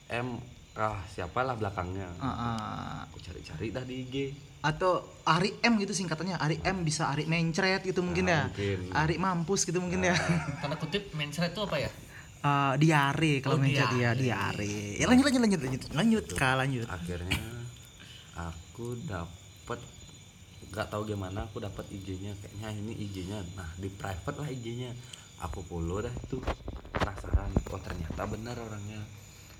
M 0.09 0.37
ah 0.77 0.99
siapalah 1.09 1.57
belakangnya. 1.57 2.07
Ah, 2.19 2.29
ah. 2.29 2.95
aku 3.09 3.17
cari-cari 3.19 3.73
dah 3.73 3.83
di 3.83 4.05
IG 4.05 4.15
atau 4.59 4.99
Ari 5.23 5.55
M 5.63 5.79
gitu 5.79 5.95
singkatannya. 5.95 6.35
Ari 6.35 6.59
M 6.61 6.83
bisa 6.83 7.07
Ari 7.07 7.23
mencret 7.25 7.79
gitu 7.81 8.03
mungkin 8.03 8.27
ya. 8.27 8.43
Nah, 8.43 8.51
mungkin. 8.51 8.79
Ari 8.91 9.15
mampus 9.15 9.63
gitu 9.63 9.79
mungkin 9.79 10.03
ya. 10.03 10.15
Tanda 10.61 10.75
kutip 10.75 11.15
mencret 11.15 11.55
itu 11.55 11.61
apa 11.63 11.77
ya? 11.79 11.91
Eh, 12.39 12.73
diare 12.79 13.33
kalau 13.39 13.55
Oh, 13.55 13.61
mencret 13.63 13.87
dia 13.95 14.11
diare. 14.15 14.95
ya 14.95 15.05
lanjut 15.07 15.25
lanjut 15.27 15.41
lanjut 15.43 15.59
lanjut. 15.63 15.81
Lanjut 15.95 16.25
kak 16.35 16.55
lanjut. 16.59 16.87
Akhirnya 16.87 17.39
aku 18.35 18.95
dapat 19.03 19.79
nggak 20.69 20.87
tahu 20.87 21.01
gimana 21.07 21.49
aku 21.49 21.57
dapat 21.59 21.81
IG-nya 21.89 22.35
kayaknya 22.39 22.69
ini 22.77 22.93
IG-nya 23.09 23.41
nah 23.57 23.67
di 23.75 23.89
private 23.89 24.37
lah 24.37 24.47
IG-nya 24.47 24.91
aku 25.39 25.63
follow 25.63 25.99
dah 25.99 26.11
itu. 26.11 26.39
Penasaran. 26.95 27.51
Oh 27.71 27.79
ternyata 27.79 28.27
benar 28.27 28.55
orangnya 28.59 28.99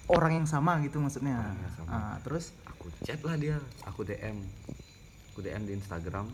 orang 0.09 0.31
yang 0.35 0.47
sama 0.47 0.77
gitu 0.79 0.97
maksudnya 0.97 1.37
Orang 1.37 1.57
yang 1.59 1.73
sama. 1.75 1.89
Ah, 1.89 2.15
terus 2.19 2.45
aku 2.65 2.89
chat 2.99 3.21
lah 3.21 3.35
dia 3.35 3.55
aku 3.83 4.01
DM 4.01 4.37
aku 5.29 5.39
DM 5.39 5.63
di 5.63 5.73
Instagram 5.73 6.25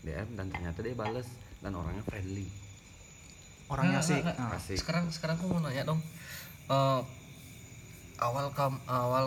DM 0.00 0.28
dan 0.34 0.46
ternyata 0.48 0.80
dia 0.80 0.94
bales 0.94 1.28
dan 1.58 1.72
orangnya 1.72 2.00
friendly 2.02 2.48
orangnya 3.66 4.00
Nggak, 4.00 4.08
asik 4.08 4.20
nggak, 4.20 4.34
nggak. 4.34 4.48
Ah. 4.48 4.58
asik 4.58 4.76
Sekarang 4.76 5.04
sekarang 5.08 5.36
aku 5.36 5.46
mau 5.48 5.60
nanya 5.60 5.84
dong. 5.84 6.00
Eh, 6.66 7.00
awal 8.18 8.50
kamu 8.50 8.76
awal 8.84 9.26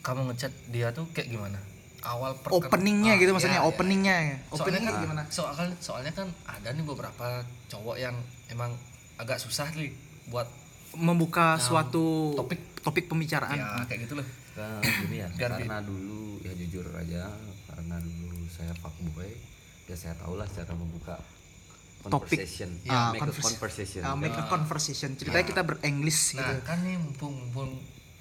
kamu 0.00 0.28
ngechat 0.28 0.52
dia 0.68 0.90
tuh 0.90 1.08
kayak 1.10 1.30
gimana? 1.30 1.56
Awal 2.02 2.36
perken- 2.36 2.68
openingnya 2.68 3.12
Ah, 3.12 3.18
gitu 3.18 3.26
iya, 3.26 3.34
maksudnya 3.34 3.60
iya. 3.60 3.66
openingnya 3.66 4.16
Soalnya 4.16 4.54
openingnya 4.54 4.90
kan 4.92 5.02
gimana 5.02 5.22
Soalnya 5.26 5.66
soalnya 5.80 6.12
kan 6.12 6.28
ada 6.44 6.68
nih 6.68 6.84
beberapa 6.84 7.26
cowok 7.66 7.96
yang 7.96 8.14
emang 8.46 8.76
agak 9.16 9.38
susah 9.38 9.66
nih 9.72 9.90
buat 10.28 10.46
membuka 10.94 11.54
Nah, 11.54 11.58
suatu 11.58 12.36
topik. 12.36 12.75
Topik 12.86 13.04
pembicaraan. 13.06 13.52
Ya 13.52 13.82
kayak 13.82 14.06
gitu 14.06 14.14
loh. 14.14 14.26
Nah, 14.54 14.78
gini 14.78 15.16
ya 15.22 15.28
Ganti. 15.28 15.66
karena 15.66 15.82
dulu 15.82 16.38
ya 16.40 16.52
jujur 16.54 16.86
aja 16.92 17.26
karena 17.66 17.96
dulu 17.98 18.46
saya 18.46 18.70
fuckboy 18.76 19.30
ya 19.84 19.94
saya 19.94 20.14
tahu 20.14 20.34
lah 20.34 20.46
cara 20.46 20.70
membuka 20.72 21.18
Topik. 22.00 22.38
conversation. 22.38 22.70
Ah, 22.86 23.10
make 23.10 23.18
a 23.18 23.22
convers- 23.26 23.42
conversation. 23.44 24.00
Ah, 24.00 24.14
make 24.14 24.30
a 24.32 24.44
conversation. 24.46 25.10
Ceritanya 25.12 25.42
kita 25.44 25.62
berenglish 25.62 26.32
Nah, 26.32 26.46
gitu. 26.46 26.62
kan 26.62 26.78
nih 26.80 26.94
mumpung 26.96 27.34
mumpung 27.36 27.70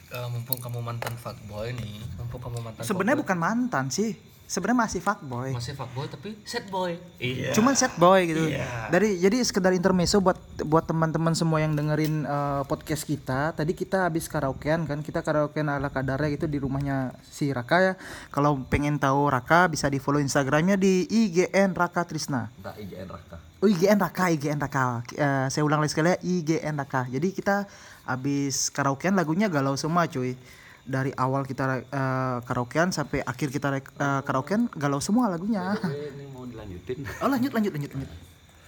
eh, 0.07 0.27
mumpung 0.27 0.57
kamu 0.57 0.79
mantan 0.81 1.13
fuckboy 1.15 1.69
nih, 1.71 2.01
mumpung 2.15 2.37
kamu 2.39 2.57
mantan 2.61 2.81
sebenarnya 2.81 3.17
bukan 3.19 3.37
mantan 3.37 3.85
sih 3.87 4.17
sebenarnya 4.45 4.79
masih 4.85 5.01
fuckboy 5.01 5.49
masih 5.51 5.73
fuckboy 5.73 6.05
tapi 6.05 6.37
sad 6.45 6.69
boy. 6.69 6.97
Iya. 7.17 7.51
cuman 7.53 7.73
set 7.73 7.93
boy 7.97 8.21
gitu 8.29 8.45
Iya. 8.45 8.93
dari 8.93 9.17
jadi 9.17 9.41
sekedar 9.41 9.73
intermezzo 9.73 10.21
buat 10.21 10.37
buat 10.61 10.85
teman-teman 10.85 11.33
semua 11.33 11.61
yang 11.65 11.73
dengerin 11.73 12.23
eh, 12.23 12.61
podcast 12.69 13.09
kita 13.09 13.57
tadi 13.57 13.73
kita 13.73 14.05
habis 14.05 14.29
karaokean 14.29 14.85
kan 14.85 15.01
kita 15.01 15.25
karaokean 15.25 15.67
ala 15.67 15.89
kadarnya 15.89 16.29
gitu 16.33 16.45
di 16.45 16.61
rumahnya 16.61 17.17
si 17.25 17.49
Raka 17.49 17.77
ya 17.81 17.93
kalau 18.29 18.61
pengen 18.69 19.01
tahu 19.01 19.33
Raka 19.33 19.65
bisa 19.65 19.89
di 19.89 19.97
follow 19.97 20.21
instagramnya 20.21 20.77
di 20.77 21.09
IGN 21.09 21.73
Raka 21.73 22.05
Trisna 22.05 22.53
tak 22.61 22.77
IGN 22.77 23.09
Raka 23.09 23.37
Oh 23.63 23.71
IGN 23.71 23.97
Raka, 23.97 24.29
IGN 24.29 24.61
Raka. 24.61 25.01
Eh, 25.15 25.47
saya 25.49 25.63
ulang 25.65 25.81
lagi 25.81 25.95
sekali 25.95 26.13
ya, 26.13 26.19
IGN 26.21 26.75
Raka. 26.75 27.07
Jadi 27.09 27.33
kita 27.33 27.65
habis 28.05 28.69
karaokean 28.69 29.17
lagunya 29.17 29.49
galau 29.49 29.73
semua 29.73 30.05
cuy. 30.05 30.37
Dari 30.85 31.09
awal 31.17 31.49
kita 31.49 31.81
eh, 31.81 32.37
karaokean 32.45 32.93
sampai 32.93 33.25
akhir 33.25 33.49
kita 33.49 33.67
eh, 33.81 34.21
karaokean 34.21 34.69
galau 34.77 35.01
semua 35.01 35.33
lagunya. 35.33 35.73
Oke, 35.73 36.13
ini 36.13 36.29
mau 36.29 36.45
dilanjutin 36.45 37.01
Oh 37.25 37.29
lanjut 37.29 37.51
lanjut 37.51 37.73
lanjut 37.73 37.91
lanjut. 37.97 38.11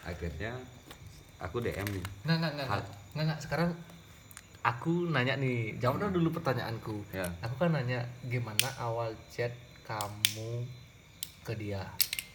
akhirnya 0.08 0.56
aku 1.38 1.60
DM 1.62 1.84
nih 1.94 2.04
Nggak, 2.26 2.38
nggak, 2.42 2.52
nggak, 2.58 2.68
nggak, 2.68 2.84
nggak, 3.14 3.26
nggak. 3.30 3.40
Sekarang 3.44 3.70
aku 4.66 5.08
nanya 5.14 5.34
nih, 5.40 5.78
jawab 5.80 6.10
dulu 6.12 6.34
pertanyaanku. 6.34 6.96
Ya. 7.16 7.28
Aku 7.46 7.56
kan 7.56 7.72
nanya 7.72 8.04
gimana 8.26 8.68
awal 8.82 9.14
chat 9.32 9.54
kamu 9.88 10.68
ke 11.48 11.54
dia, 11.56 11.86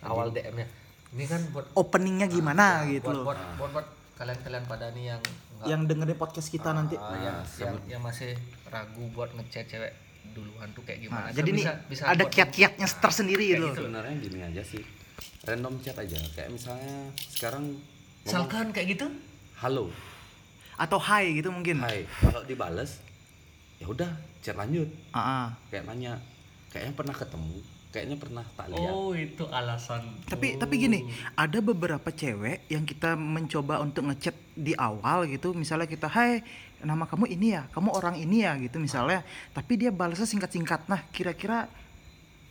awal 0.00 0.32
DM-nya. 0.32 0.64
Ini 1.12 1.24
kan 1.28 1.40
buat 1.52 1.68
Openingnya 1.76 2.24
gimana 2.32 2.88
ya, 2.88 2.96
gitu 2.96 3.12
buat, 3.12 3.16
loh. 3.20 3.24
buat, 3.28 3.38
buat, 3.60 3.70
buat 3.76 3.86
kalian-kalian 4.22 4.64
pada 4.64 4.86
nih 4.90 5.04
yang 5.08 5.20
nggak- 5.20 5.66
Yang 5.68 5.80
dengerin 5.84 6.16
podcast 6.16 6.48
kita 6.48 6.70
nanti. 6.70 6.94
ah, 6.94 7.10
yang, 7.16 7.38
yang, 7.58 7.74
yang 7.88 8.00
masih 8.00 8.38
ragu 8.66 9.02
buat 9.10 9.30
ngechat 9.32 9.66
cewek 9.66 9.92
duluan 10.32 10.70
tuh 10.70 10.82
kayak 10.82 11.02
gimana? 11.02 11.26
Nah, 11.26 11.34
jadi 11.34 11.50
nih 11.50 11.64
bisa- 11.64 11.78
bisa 11.90 12.02
ada 12.06 12.24
kiat-kiatnya 12.24 12.86
tersendiri 12.88 13.46
gitu. 13.50 13.60
loh. 13.60 13.74
sebenarnya 13.74 14.14
gini 14.16 14.38
aja 14.40 14.62
sih 14.62 14.82
random 15.42 15.74
chat 15.82 15.98
aja 15.98 16.18
kayak 16.32 16.48
misalnya 16.48 16.96
sekarang 17.28 17.64
ngomong 17.66 18.22
Misalkan 18.24 18.66
kayak 18.70 18.88
gitu? 18.92 19.06
halo 19.56 19.90
Atau 20.74 20.98
hai 21.00 21.34
gitu 21.34 21.50
mungkin. 21.50 21.78
hai 21.78 22.06
kalau 22.22 22.42
dibales 22.42 23.02
ya 23.76 23.86
udah 23.86 24.08
chat 24.38 24.54
lanjut 24.54 24.86
Ah, 25.10 25.18
ah. 25.18 25.46
kayak 25.68 25.84
nanya 25.84 26.14
kayaknya 26.70 26.94
pernah 26.94 27.12
ketemu 27.12 27.58
kayaknya 27.92 28.16
pernah 28.16 28.44
tak 28.56 28.72
lihat 28.72 28.88
Oh 28.90 29.12
itu 29.12 29.44
alasan. 29.46 30.00
Tapi 30.24 30.56
Oh. 30.56 30.58
tapi 30.58 30.74
gini, 30.80 31.04
ada 31.34 31.58
beberapa 31.60 32.08
cewek 32.08 32.64
yang 32.66 32.82
kita 32.82 33.14
mencoba 33.14 33.78
untuk 33.78 34.08
ngechat 34.08 34.32
di 34.52 34.72
awal 34.74 35.28
gitu, 35.28 35.52
misalnya 35.52 35.84
kita, 35.84 36.08
"Hai, 36.08 36.40
nama 36.80 37.04
kamu 37.04 37.28
ini 37.30 37.52
ya, 37.52 37.68
kamu 37.70 37.92
orang 37.92 38.16
ini 38.16 38.42
ya," 38.42 38.56
gitu 38.56 38.80
misalnya. 38.80 39.20
Tapi 39.52 39.76
dia 39.76 39.92
balasnya 39.92 40.24
singkat-singkat. 40.24 40.88
Nah, 40.88 41.04
kira-kira 41.10 41.68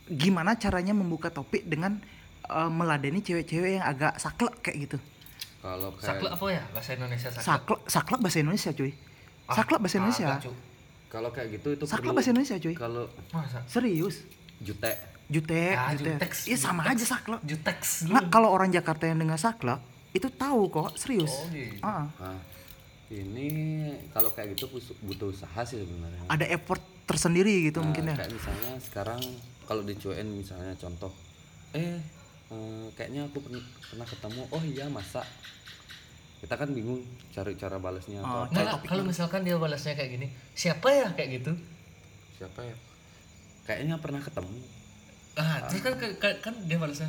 gimana 0.06 0.54
caranya 0.54 0.92
membuka 0.92 1.28
topik 1.28 1.64
dengan 1.64 1.98
eh, 2.44 2.66
meladeni 2.68 3.18
cewek-cewek 3.18 3.78
yang 3.78 3.84
agak 3.84 4.18
saklek 4.18 4.54
kayak 4.60 4.78
gitu? 4.84 4.98
kalau 5.60 5.94
kayak 5.94 6.18
Saklek 6.18 6.30
apa 6.32 6.46
ya 6.50 6.62
bahasa 6.74 6.90
Indonesia 6.92 7.28
saklek? 7.30 7.46
Saklek, 7.46 7.80
saklek 7.86 8.20
bahasa 8.20 8.38
Indonesia, 8.38 8.70
cuy. 8.72 8.92
Ah, 9.46 9.54
Saklek 9.54 9.78
bahasa 9.78 9.96
Indonesia. 9.96 10.26
agak, 10.26 10.42
Cuk. 10.42 10.56
kalau 11.06 11.30
kayak 11.30 11.48
gitu 11.54 11.68
itu 11.72 11.84
Saklek 11.86 12.02
perlu 12.02 12.16
bahasa 12.18 12.30
Indonesia, 12.34 12.56
cuy. 12.58 12.74
kalau 12.74 13.04
Masa? 13.30 13.58
Serius. 13.66 14.16
jute 14.58 14.92
Jutek, 15.32 15.74
Ah, 15.74 15.90
jutek. 15.92 16.20
juteks, 16.20 16.38
Iya 16.44 16.58
sama 16.58 16.82
juteks. 16.82 16.92
aja 16.92 17.04
saklek. 17.10 17.40
Juteks 17.42 17.88
Nah, 18.06 18.28
kalau 18.28 18.48
orang 18.48 18.68
Jakarta 18.68 19.04
yang 19.04 19.16
dengar 19.16 19.36
saklek 19.36 19.80
itu 20.12 20.28
tahu 20.28 20.68
kok, 20.68 20.92
serius. 20.94 21.32
Oh, 21.32 21.48
gitu. 21.48 21.80
Ah. 21.80 22.04
nah 22.14 22.36
ini 23.08 23.48
kalau 24.08 24.28
kayak 24.30 24.52
gitu 24.52 24.68
butuh 25.02 25.28
usaha 25.28 25.60
sih 25.62 25.76
sebenarnya 25.78 26.24
ada 26.26 26.44
effort 26.46 26.80
tersendiri 27.04 27.64
gitu 27.66 27.78
Nah, 27.78 27.86
mungkin 27.86 28.04
ya 28.06 28.16
kayak 28.16 28.28
misalnya 28.30 28.72
sekarang 28.78 29.20
kalau 29.62 29.82
dicuekin 29.82 30.28
misalnya 30.30 30.72
contoh 30.74 31.12
eh 31.72 32.00
eh, 32.48 32.84
kayaknya 32.92 33.24
aku 33.26 33.44
pernah 33.82 34.06
ketemu 34.06 34.40
oh 34.48 34.62
iya 34.62 34.88
masa 34.88 35.20
kita 36.40 36.56
kan 36.56 36.68
bingung 36.70 37.04
cari 37.30 37.52
cara 37.54 37.76
balasnya 37.76 38.18
Oh, 38.18 38.42
atau 38.42 38.48
Nggak, 38.50 38.64
apa 38.64 38.74
nggak, 38.74 38.88
kalau 38.88 39.04
misalkan 39.04 39.40
dia 39.42 39.56
balasnya 39.56 39.92
kayak 39.92 40.10
gini, 40.10 40.26
siapa 40.52 40.88
ya 40.90 41.06
kayak 41.12 41.28
gitu? 41.38 41.52
siapa 42.34 42.60
ya 42.60 42.76
kayaknya 43.62 43.94
pernah 43.96 44.18
ketemu 44.18 44.56
Ah, 45.32 45.64
terus 45.64 45.80
kan, 45.80 45.94
kan 45.96 46.32
kan 46.44 46.54
dia 46.68 46.76
balasnya 46.76 47.08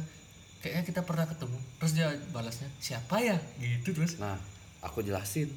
kayaknya 0.63 0.83
kita 0.87 1.01
pernah 1.03 1.27
ketemu. 1.27 1.57
Terus 1.81 1.91
dia 1.91 2.07
balasnya 2.31 2.69
siapa 2.79 3.19
ya? 3.19 3.35
Gitu 3.59 3.91
terus. 3.91 4.15
nah 4.15 4.39
aku 4.79 5.03
jelasin. 5.03 5.51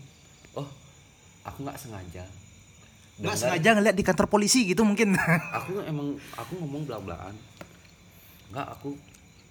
Oh 0.59 0.67
aku 1.47 1.63
nggak 1.63 1.79
sengaja. 1.79 2.27
Nggak 3.23 3.39
sengaja 3.39 3.69
ngeliat 3.79 3.97
di 3.97 4.05
kantor 4.05 4.27
polisi 4.27 4.67
gitu 4.67 4.85
mungkin. 4.85 5.17
Aku 5.63 5.81
emang 5.89 6.21
aku 6.37 6.53
ngomong 6.61 6.85
belak 6.85 7.01
belakan 7.01 7.37
nggak 8.47 8.69
aku 8.79 8.95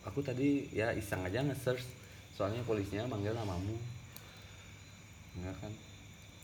aku 0.07 0.19
tadi 0.23 0.69
ya 0.71 0.91
iseng 0.95 1.23
aja 1.25 1.43
nge-search. 1.43 1.83
Soalnya 2.35 2.63
polisinya 2.67 3.07
manggil 3.07 3.31
namamu. 3.31 3.75
Enggak 5.39 5.55
kan? 5.59 5.71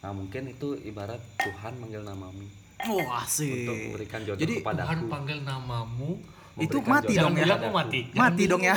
Nah 0.02 0.12
mungkin 0.16 0.44
itu 0.52 0.80
ibarat 0.88 1.20
Tuhan 1.40 1.80
manggil 1.80 2.04
namamu. 2.04 2.48
Wah 2.82 3.22
untuk 3.22 3.30
sih 3.30 3.70
memberikan 3.70 4.26
jodoh 4.26 4.42
Jadi, 4.42 4.66
kepada 4.66 4.90
Tuhan 4.90 5.00
aku. 5.06 5.08
panggil 5.12 5.40
namamu 5.46 6.12
Itu 6.60 6.84
mati 6.84 7.16
jodoh 7.16 7.32
dong 7.32 7.36
ya. 7.40 7.46
bilang 7.48 7.62
mati. 7.72 8.00
Mati 8.12 8.44
dong 8.50 8.62
ya. 8.64 8.76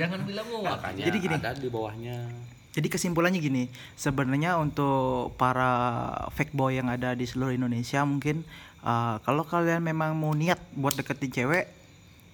Jangan 0.00 0.20
bilang 0.24 0.46
mau 0.48 0.60
mati. 0.64 0.72
makanya 0.80 1.04
Jadi 1.04 1.16
gini. 1.20 1.34
ada 1.36 1.50
di 1.52 1.68
bawahnya 1.68 2.18
Jadi 2.70 2.86
kesimpulannya 2.86 3.42
gini, 3.42 3.66
sebenarnya 3.98 4.54
untuk 4.62 5.34
para 5.34 6.14
fake 6.38 6.54
boy 6.54 6.78
yang 6.78 6.86
ada 6.86 7.18
di 7.18 7.26
seluruh 7.26 7.50
Indonesia 7.50 7.98
mungkin 8.06 8.46
uh, 8.86 9.18
kalau 9.26 9.42
kalian 9.42 9.82
memang 9.82 10.14
mau 10.14 10.30
niat 10.30 10.62
buat 10.78 10.94
deketin 10.94 11.34
cewek, 11.34 11.66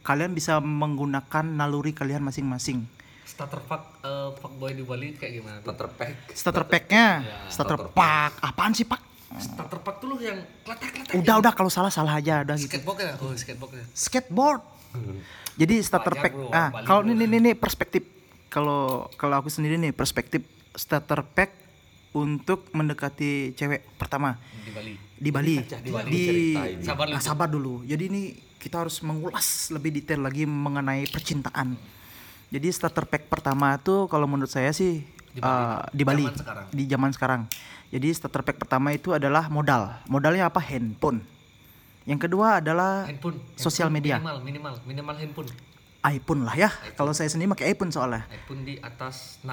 kalian 0.05 0.37
bisa 0.37 0.61
menggunakan 0.61 1.41
naluri 1.57 1.97
kalian 1.97 2.21
masing-masing. 2.21 2.85
Starter 3.26 3.59
fuck 3.65 3.97
eh, 4.05 4.31
fuckboy 4.38 4.76
di 4.76 4.85
Bali 4.87 5.17
kayak 5.19 5.33
gimana? 5.43 5.59
starter 5.65 5.88
pack 5.93 6.12
Starter 6.31 6.65
pack-nya, 6.69 7.07
Ya, 7.26 7.37
starter 7.50 7.81
starter 7.81 7.81
pack, 7.97 8.33
apaan 8.38 8.73
sih 8.76 8.85
pak? 8.87 9.00
Starter 9.28 9.78
fuck 9.78 9.97
tuh 9.99 10.06
lu 10.06 10.16
yang 10.18 10.38
kletek-kletek. 10.62 11.14
Udah 11.16 11.35
udah 11.37 11.52
kalau 11.52 11.66
salah 11.68 11.90
salah 11.90 12.14
aja 12.14 12.40
udah 12.40 12.54
gitu. 12.54 12.71
Skateboard 12.71 12.99
ya? 13.00 13.12
Oh, 13.18 13.33
skateboard 13.33 13.73
ya. 13.75 13.85
Skateboard. 13.90 14.62
Jadi 15.56 15.75
starter 15.80 16.14
pack. 16.14 16.33
bro, 16.33 16.49
Ah, 16.50 16.68
kalau 16.83 17.02
ini 17.04 17.18
ini, 17.21 17.37
ini 17.38 17.52
perspektif 17.52 18.06
kalau 18.47 19.11
kalau 19.14 19.37
aku 19.37 19.49
sendiri 19.49 19.76
nih 19.76 19.90
perspektif 19.90 20.45
starter 20.73 21.26
pack 21.26 21.52
untuk 22.12 22.71
mendekati 22.71 23.52
cewek 23.52 23.85
pertama 23.97 24.38
Di 24.56 24.71
Bali. 24.71 24.95
di 25.12 25.30
Bali. 25.30 25.56
Jadi 25.61 25.90
Bali. 25.90 26.09
Di. 26.09 26.25
Sabar 26.80 27.06
Ah, 27.06 27.12
lu. 27.12 27.21
sabar 27.21 27.49
dulu. 27.50 27.75
Jadi 27.83 28.04
ini 28.06 28.23
kita 28.56 28.80
harus 28.80 29.00
mengulas 29.00 29.45
lebih 29.68 29.90
detail 29.92 30.23
lagi 30.23 30.45
mengenai 30.45 31.04
percintaan. 31.06 31.76
Jadi 32.47 32.68
starter 32.71 33.04
pack 33.04 33.26
pertama 33.26 33.75
tuh 33.76 34.06
kalau 34.06 34.25
menurut 34.25 34.49
saya 34.49 34.71
sih 34.71 35.02
Di 35.28 35.40
Bali. 35.40 35.50
eh, 35.61 35.80
di 35.90 36.02
Bali 36.04 36.25
Zaman 36.25 36.38
sekarang. 36.38 36.66
di 36.71 36.85
zaman 36.87 37.11
sekarang. 37.12 37.40
Jadi 37.90 38.09
starter 38.11 38.43
pack 38.43 38.59
pertama 38.59 38.90
itu 38.90 39.14
adalah 39.14 39.47
modal. 39.47 39.95
Modalnya 40.11 40.50
apa? 40.50 40.59
Handphone. 40.59 41.23
Yang 42.07 42.31
kedua 42.31 42.62
adalah 42.62 43.07
Handphone. 43.07 43.38
Sosial 43.59 43.90
Handphone 43.90 43.99
media. 44.02 44.16
Minimal, 44.19 44.38
minimal, 44.43 44.75
minimal 44.87 45.16
handphone. 45.19 45.50
iPhone 46.07 46.40
lah 46.47 46.55
ya. 46.55 46.71
Kalau 46.95 47.11
saya 47.11 47.26
sendiri 47.26 47.50
pakai 47.50 47.75
iPhone 47.75 47.90
soalnya. 47.90 48.26
iPhone 48.31 48.62
di 48.62 48.78
atas 48.78 49.43
6. 49.43 49.50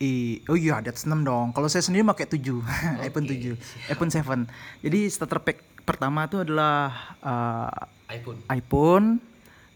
I, 0.00 0.40
oh 0.48 0.56
iya, 0.56 0.80
di 0.80 0.88
atas 0.88 1.04
6 1.04 1.12
dong. 1.26 1.52
Kalau 1.52 1.68
saya 1.68 1.84
sendiri 1.84 2.06
pakai 2.06 2.30
7, 2.30 2.40
iPhone 3.10 3.26
7, 3.26 3.58
iPhone 3.90 4.10
7. 4.10 4.86
Jadi 4.86 5.00
starter 5.10 5.42
pack 5.42 5.58
pertama 5.82 6.30
itu 6.30 6.40
adalah 6.40 6.94
uh, 7.20 7.68
iPhone. 8.06 8.38
iPhone. 8.48 9.06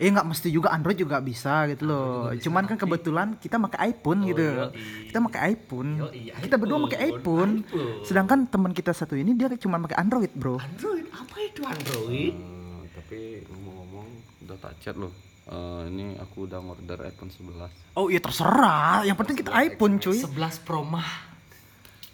Eh 0.04 0.12
nggak 0.12 0.26
mesti 0.26 0.49
juga 0.49 0.68
Android 0.68 0.94
juga 0.94 1.16
bisa 1.18 1.64
gitu 1.64 1.88
loh. 1.88 2.28
Cuman 2.37 2.66
kan 2.66 2.76
kebetulan 2.76 3.28
kita 3.34 3.56
pakai 3.58 3.88
iPhone 3.88 4.20
gitu. 4.26 4.44
yoi. 4.44 4.68
Kita 5.08 5.18
pakai 5.23 5.40
iPhone. 5.50 5.90
Yoi, 5.96 6.20
Kita 6.37 6.54
berdua 6.54 6.76
iPhone, 6.76 6.84
pakai 6.87 7.00
iPhone. 7.08 7.52
iPhone. 7.64 8.04
Sedangkan 8.04 8.38
teman 8.44 8.70
kita 8.70 8.92
satu 8.92 9.14
ini 9.14 9.32
dia 9.32 9.49
cuma 9.56 9.80
pakai 9.80 9.96
Android, 9.96 10.28
Bro. 10.30 10.61
Android, 10.61 11.08
apa 11.08 11.37
itu 11.40 11.61
Android? 11.64 12.34
Eh, 12.34 12.84
tapi 12.92 13.18
ngomong-ngomong 13.46 14.06
udah 14.44 14.56
tak 14.61 14.76
chat 14.78 14.94
loh 14.94 15.08
Eh, 15.44 15.82
ini 15.87 16.16
aku 16.16 16.44
udah 16.44 16.56
order 16.58 17.04
iPhone 17.04 17.28
11 17.28 17.68
Oh 17.94 18.08
iya 18.08 18.16
terserah. 18.16 19.04
Yang 19.04 19.16
penting 19.18 19.37
kita 19.40 19.52
iPhone, 19.54 19.94
cuy. 19.99 20.16
11 20.16 20.32
Pro 20.58 20.80
Mah. 20.82 21.04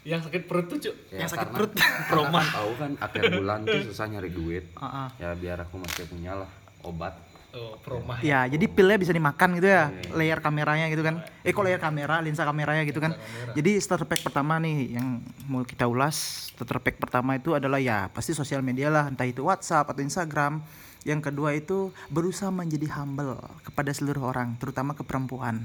Yang 0.00 0.26
sakit 0.26 0.42
perut 0.44 0.66
tuh, 0.66 0.78
Cuk. 0.80 0.94
ya, 1.08 1.22
Yang 1.22 1.30
sakit 1.30 1.46
karena- 1.46 1.54
perut. 1.54 1.72
kan 2.34 2.46
tahu 2.48 2.70
kan 2.74 2.90
akhir 2.98 3.22
bulan 3.36 3.58
tuh 3.62 3.80
susah 3.86 4.06
nyari 4.08 4.30
duit 4.30 4.64
Ah, 4.74 4.84
ah. 5.04 5.08
ya 5.14 5.30
biar 5.32 5.60
aku 5.60 5.76
masih 5.76 6.06
punya 6.06 6.34
lah 6.34 6.50
obat 6.82 7.14
Oh. 7.50 7.74
Ya, 8.22 8.46
jadi 8.46 8.70
pilnya 8.70 8.94
bisa 8.94 9.10
dimakan 9.10 9.58
gitu 9.58 9.66
ya, 9.66 9.90
layar 10.14 10.38
kameranya 10.38 10.86
gitu 10.86 11.02
kan. 11.02 11.26
Eh 11.42 11.50
kok 11.50 11.66
layar 11.66 11.82
kamera, 11.82 12.22
lensa 12.22 12.46
kameranya 12.46 12.86
gitu 12.86 13.02
kan. 13.02 13.18
Jadi 13.58 13.74
starter 13.82 14.06
pack 14.06 14.22
pertama 14.22 14.62
nih 14.62 14.94
yang 14.94 15.18
mau 15.50 15.66
kita 15.66 15.90
ulas, 15.90 16.46
starter 16.54 16.78
pack 16.78 17.02
pertama 17.02 17.34
itu 17.34 17.50
adalah 17.58 17.82
ya 17.82 18.06
pasti 18.14 18.30
sosial 18.38 18.62
media 18.62 18.86
lah, 18.86 19.10
entah 19.10 19.26
itu 19.26 19.42
WhatsApp 19.42 19.90
atau 19.90 19.98
Instagram. 19.98 20.62
Yang 21.02 21.32
kedua 21.32 21.56
itu 21.56 21.90
berusaha 22.12 22.52
menjadi 22.52 22.86
humble 23.00 23.40
kepada 23.66 23.90
seluruh 23.90 24.30
orang, 24.30 24.54
terutama 24.60 24.94
ke 24.94 25.02
perempuan. 25.02 25.64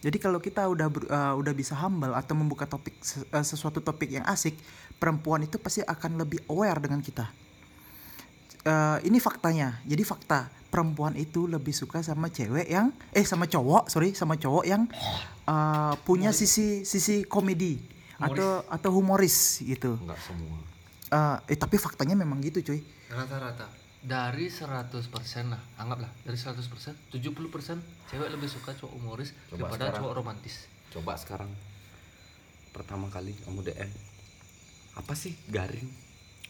Jadi 0.00 0.16
kalau 0.16 0.40
kita 0.40 0.64
udah 0.64 0.88
ber- 0.88 1.06
eh, 1.12 1.34
udah 1.36 1.52
bisa 1.52 1.76
humble 1.76 2.16
atau 2.16 2.32
membuka 2.32 2.64
topik 2.64 2.96
eh, 3.30 3.44
sesuatu 3.44 3.84
topik 3.84 4.08
yang 4.18 4.24
asik, 4.26 4.56
perempuan 4.96 5.44
itu 5.44 5.60
pasti 5.60 5.84
akan 5.84 6.24
lebih 6.24 6.42
aware 6.48 6.80
dengan 6.80 7.04
kita 7.04 7.49
eh, 8.64 8.98
ini 9.06 9.18
faktanya. 9.18 9.80
Jadi 9.84 10.02
fakta 10.02 10.48
perempuan 10.70 11.18
itu 11.18 11.50
lebih 11.50 11.74
suka 11.74 11.98
sama 12.00 12.30
cewek 12.30 12.70
yang 12.70 12.94
eh 13.10 13.26
sama 13.26 13.50
cowok, 13.50 13.90
sorry, 13.90 14.14
sama 14.14 14.38
cowok 14.38 14.64
yang 14.66 14.86
eh, 15.46 15.94
punya 16.04 16.30
sisi 16.30 16.86
sisi 16.86 17.24
komedi 17.26 17.80
atau 18.20 18.62
atau 18.68 18.90
humoris 18.92 19.64
gitu. 19.64 19.96
nggak 20.00 20.20
semua 20.20 20.58
Eh, 21.10 21.36
eh 21.50 21.58
tapi 21.58 21.74
faktanya 21.74 22.14
memang 22.14 22.38
gitu, 22.38 22.62
cuy. 22.62 22.78
Rata-rata 23.10 23.66
dari 24.00 24.46
100% 24.46 25.10
lah, 25.50 25.58
anggaplah 25.76 26.08
dari 26.22 26.38
100% 26.38 27.10
70% 27.10 27.82
cewek 28.08 28.28
lebih 28.30 28.48
suka 28.48 28.72
cowok 28.72 28.92
humoris 28.96 29.34
Coba 29.50 29.66
daripada 29.68 29.74
sekarang. 29.90 29.98
cowok 30.00 30.12
romantis. 30.16 30.54
coba 30.90 31.12
sekarang 31.14 31.50
pertama 32.70 33.06
kali 33.10 33.34
kamu 33.44 33.60
DM 33.62 33.90
apa 34.96 35.12
sih 35.14 35.34
garing 35.46 35.86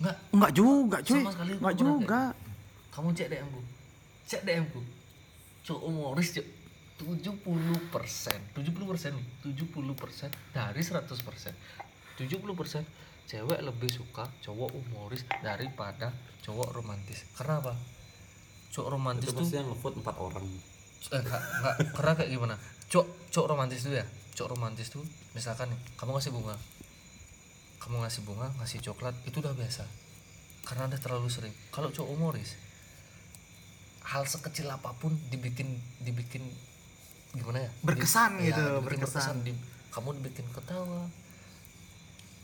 Enggak, 0.00 0.16
Enggak 0.32 0.52
juga, 0.56 0.96
cuy. 1.04 1.20
Sama 1.20 1.32
sekali 1.36 1.52
Enggak 1.60 1.76
juga. 1.76 2.20
kamu 2.90 3.08
cek 3.14 3.28
DM 3.30 3.48
ku. 3.52 3.60
Cek 4.26 4.42
DM 4.48 4.64
ku. 4.72 4.80
Cowok 5.62 5.82
humoris, 5.86 6.28
Cuk. 6.34 6.46
70 7.00 7.40
persen 7.88 8.36
70 8.52 8.76
persen 8.84 9.12
70 9.40 9.96
persen 9.96 10.28
dari 10.52 10.82
100 10.84 11.08
persen 11.24 11.56
70 12.20 12.44
persen 12.52 12.84
cewek 13.24 13.64
lebih 13.64 13.88
suka 13.88 14.28
cowok 14.44 14.68
humoris 14.76 15.24
daripada 15.40 16.12
cowok 16.44 16.76
romantis 16.76 17.24
karena 17.32 17.64
apa 17.64 17.72
cowok 18.68 18.88
romantis 18.92 19.32
itu 19.32 19.40
tuh 19.40 19.48
yang 19.48 19.72
ngevote 19.72 19.96
empat 20.04 20.16
orang 20.20 20.44
eh, 20.44 21.16
enggak, 21.16 21.40
enggak, 21.40 21.74
karena 21.96 22.12
kayak 22.20 22.30
gimana 22.36 22.54
cowok 22.92 23.06
cowok 23.32 23.46
romantis 23.48 23.80
tuh 23.80 23.94
ya 23.96 24.04
cowok 24.36 24.48
romantis 24.52 24.86
tuh 24.92 25.04
misalkan 25.32 25.72
nih 25.72 25.80
kamu 25.96 26.10
ngasih 26.20 26.32
bunga 26.36 26.56
kamu 27.80 28.04
ngasih 28.04 28.22
bunga 28.28 28.52
ngasih 28.60 28.78
coklat 28.84 29.16
itu 29.24 29.40
udah 29.40 29.56
biasa 29.56 29.84
karena 30.68 30.86
udah 30.86 31.00
terlalu 31.00 31.28
sering 31.32 31.54
kalau 31.72 31.88
cowok 31.88 32.08
humoris 32.12 32.54
hal 34.04 34.24
sekecil 34.28 34.68
apa 34.68 34.92
pun 34.96 35.16
dibikin 35.32 35.80
dibikin 36.04 36.44
gimana 37.30 37.62
ya 37.62 37.70
Berkesan 37.86 38.42
Di- 38.42 38.50
gitu, 38.50 38.60
ya, 38.60 38.78
dibikin 38.82 39.00
berkesan. 39.06 39.36
Di- 39.46 39.62
kamu 39.90 40.08
dibikin 40.22 40.46
ketawa 40.50 41.06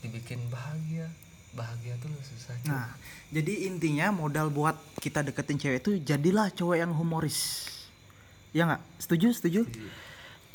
dibikin 0.03 0.39
bahagia 0.51 1.07
bahagia 1.55 1.97
tuh 1.97 2.11
susah. 2.21 2.53
Nah, 2.69 2.93
jadi 3.33 3.65
intinya 3.65 4.13
modal 4.13 4.53
buat 4.53 4.77
kita 5.01 5.25
deketin 5.25 5.57
cewek 5.57 5.79
itu 5.81 5.91
jadilah 6.05 6.53
cowok 6.53 6.77
yang 6.77 6.91
humoris. 6.93 7.65
Ya 8.53 8.69
nggak? 8.69 8.81
Setuju? 9.01 9.33
Setuju? 9.33 9.61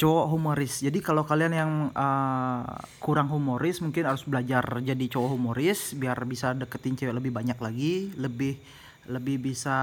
Cowok 0.00 0.26
humoris. 0.35 0.83
Jadi 0.83 0.98
kalau 0.98 1.22
kalian 1.22 1.52
yang 1.55 1.72
uh, 1.94 2.64
kurang 2.98 3.31
humoris 3.31 3.78
mungkin 3.85 4.09
harus 4.09 4.26
belajar 4.26 4.64
jadi 4.83 5.05
cowok 5.07 5.31
humoris 5.37 5.94
biar 5.94 6.18
bisa 6.26 6.57
deketin 6.57 6.98
cewek 6.98 7.14
lebih 7.14 7.31
banyak 7.31 7.59
lagi, 7.61 8.11
lebih 8.18 8.59
lebih 9.07 9.52
bisa 9.52 9.76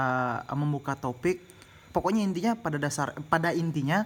uh, 0.43 0.57
membuka 0.57 0.97
topik. 0.99 1.39
Pokoknya 1.89 2.21
intinya 2.21 2.53
pada 2.57 2.77
dasar 2.77 3.15
pada 3.31 3.55
intinya 3.55 4.03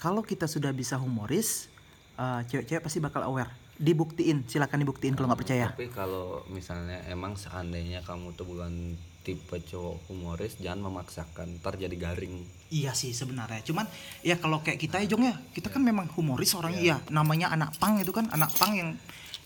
kalau 0.00 0.24
kita 0.24 0.48
sudah 0.48 0.72
bisa 0.72 0.96
humoris, 0.96 1.68
uh, 2.16 2.40
cewek-cewek 2.48 2.80
pasti 2.80 2.98
bakal 3.04 3.24
aware. 3.24 3.52
Dibuktiin, 3.80 4.44
silakan 4.44 4.84
dibuktiin 4.84 5.16
kalau 5.16 5.32
nggak 5.32 5.40
percaya. 5.40 5.66
tapi 5.72 5.88
kalau 5.88 6.44
misalnya 6.52 7.00
emang 7.08 7.32
seandainya 7.32 8.04
kamu 8.04 8.36
tuh 8.36 8.44
bukan 8.44 9.00
tipe 9.20 9.56
cowok 9.60 10.08
humoris 10.08 10.56
jangan 10.58 10.88
memaksakan 10.88 11.60
ntar 11.60 11.76
jadi 11.76 11.92
garing 11.92 12.60
Iya 12.70 12.94
sih 12.94 13.10
sebenarnya. 13.10 13.66
Cuman 13.66 13.82
ya 14.22 14.38
kalau 14.38 14.62
kayak 14.62 14.78
kita 14.78 15.02
ya 15.02 15.10
Jong 15.10 15.26
ya, 15.26 15.34
kita 15.50 15.74
kan 15.74 15.82
memang 15.82 16.06
humoris 16.14 16.54
orangnya. 16.54 16.78
Iya, 16.78 16.96
namanya 17.10 17.50
anak 17.50 17.74
pang 17.82 17.98
itu 17.98 18.14
kan 18.14 18.30
anak 18.30 18.54
pang 18.54 18.78
yang 18.78 18.94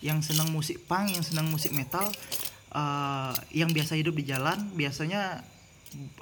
yang 0.04 0.20
senang 0.20 0.52
musik 0.52 0.84
pang, 0.84 1.08
yang 1.08 1.24
senang 1.24 1.48
musik 1.48 1.72
metal, 1.72 2.04
eh, 2.76 3.32
yang 3.56 3.72
biasa 3.72 3.96
hidup 3.96 4.12
di 4.20 4.28
jalan, 4.28 4.68
biasanya 4.76 5.40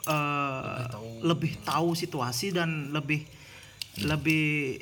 eh, 0.06 0.82
lebih 1.26 1.58
tahu 1.66 1.98
situasi 1.98 2.54
dan 2.54 2.94
lebih 2.94 3.26
lebih 4.06 4.78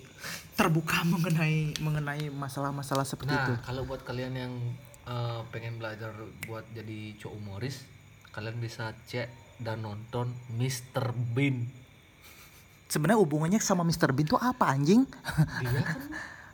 terbuka 0.52 1.00
mengenai 1.16 1.72
mengenai 1.80 2.28
masalah-masalah 2.28 3.09
seperti 3.09 3.33
itu. 3.33 3.52
Nah, 3.56 3.64
kalau 3.64 3.88
buat 3.88 4.04
kalian 4.04 4.37
yang 4.37 4.52
eh, 5.09 5.40
pengen 5.48 5.80
belajar 5.80 6.12
buat 6.44 6.68
jadi 6.76 7.16
cowok 7.16 7.33
humoris, 7.33 7.88
kalian 8.30 8.56
bisa 8.62 8.94
cek 9.10 9.28
dan 9.58 9.82
nonton 9.82 10.30
Mr. 10.54 11.12
Bean. 11.34 11.66
Sebenarnya 12.90 13.18
hubungannya 13.22 13.58
sama 13.62 13.86
Mr. 13.86 14.10
Bean 14.10 14.26
tuh 14.26 14.40
apa 14.40 14.70
anjing? 14.70 15.06
Dia 15.62 15.82
kan 15.82 15.98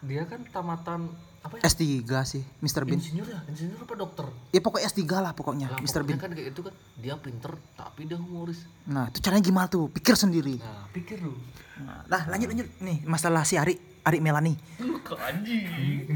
dia 0.05 0.23
kan 0.29 0.41
tamatan 0.53 1.01
apa 1.41 1.63
ya? 1.63 1.69
S3 1.69 1.85
sih 2.29 2.43
Mr. 2.61 2.85
Bean. 2.85 3.01
Insinyur 3.01 3.29
ya, 3.29 3.41
insinyur 3.49 3.81
apa 3.85 3.95
dokter? 3.97 4.27
Ya 4.53 4.61
pokoknya 4.61 4.87
S3 4.93 5.03
lah 5.21 5.33
pokoknya 5.33 5.67
Lah, 5.73 5.81
Mr. 5.81 6.03
Bean. 6.05 6.19
kan 6.21 6.33
kayak 6.33 6.53
gitu 6.53 6.61
kan, 6.67 6.75
dia 7.01 7.15
pinter 7.17 7.53
tapi 7.79 8.05
dia 8.05 8.19
humoris. 8.21 8.67
Nah, 8.89 9.09
itu 9.09 9.21
caranya 9.25 9.45
gimana 9.45 9.67
tuh? 9.71 9.89
Pikir 9.89 10.17
sendiri. 10.19 10.61
Nah, 10.61 10.85
pikir 10.93 11.23
lu. 11.25 11.33
Nah, 11.81 12.05
lanjut 12.29 12.49
lanjut 12.53 12.69
nih 12.81 13.05
masalah 13.05 13.45
si 13.45 13.57
Ari, 13.57 13.77
Ari 14.05 14.19
Melani. 14.21 14.57
Lu 14.81 14.97
anjing. 15.17 16.09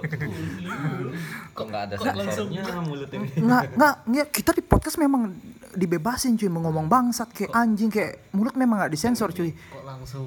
Kok 1.56 1.64
nggak 1.68 1.82
ada 1.90 1.94
sensornya 1.98 2.62
mulut 2.82 3.10
ini? 3.12 3.28
Enggak, 3.38 3.62
enggak, 3.74 3.94
enggak, 4.06 4.28
kita 4.32 4.50
di 4.56 4.62
podcast 4.64 4.96
memang 4.96 5.34
dibebasin 5.74 6.34
cuy. 6.34 6.48
Mau 6.48 6.64
ngomong 6.64 6.86
bangsat 6.90 7.30
kayak 7.30 7.50
anjing 7.52 7.90
kayak 7.92 8.32
mulut 8.34 8.54
memang 8.56 8.80
nggak 8.84 8.92
disensor 8.92 9.30
cuy. 9.30 9.52
Kok 9.52 9.84
langsung 9.84 10.26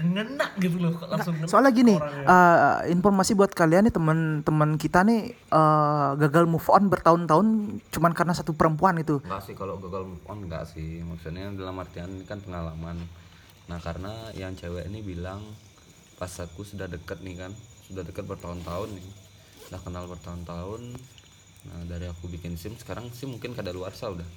kengena 0.00 0.48
gitu 0.56 0.80
loh 0.80 0.96
kok 0.96 1.12
langsung 1.12 1.36
ngena 1.36 1.50
soalnya 1.50 1.72
gini 1.76 1.92
orangnya. 2.00 2.24
eh, 2.24 2.96
informasi 2.96 3.36
buat 3.36 3.52
kalian 3.52 3.84
nih 3.84 3.92
teman-teman 3.92 4.80
kita 4.80 5.04
nih 5.04 5.36
eh, 5.36 6.10
gagal 6.16 6.48
move 6.48 6.64
on 6.72 6.88
bertahun-tahun 6.88 7.46
cuman 7.92 8.12
karena 8.16 8.32
satu 8.32 8.56
perempuan 8.56 8.96
itu. 8.96 9.20
Enggak 9.20 9.44
sih 9.44 9.52
kalau 9.52 9.76
gagal 9.76 10.08
move 10.08 10.24
on 10.24 10.48
enggak 10.48 10.64
sih. 10.64 11.04
Maksudnya 11.04 11.52
dalam 11.52 11.76
artian 11.76 12.08
ini 12.08 12.24
kan 12.24 12.40
pengalaman. 12.40 12.96
Nah 13.68 13.78
karena 13.78 14.32
yang 14.32 14.56
cewek 14.56 14.88
ini 14.88 15.04
bilang 15.04 15.44
pas 16.16 16.32
aku 16.40 16.64
sudah 16.64 16.88
deket 16.88 17.20
nih 17.20 17.36
kan 17.36 17.52
sudah 17.90 18.06
deket 18.06 18.24
bertahun-tahun 18.24 18.88
nih. 18.94 19.08
Udah 19.70 19.80
kenal 19.82 20.04
bertahun-tahun. 20.06 20.82
Nah 21.66 21.78
dari 21.90 22.06
aku 22.06 22.30
bikin 22.30 22.54
sim 22.54 22.78
sekarang 22.78 23.10
sih 23.10 23.26
mungkin 23.26 23.52
kada 23.52 23.74
luar 23.74 23.92
udah. 23.92 24.28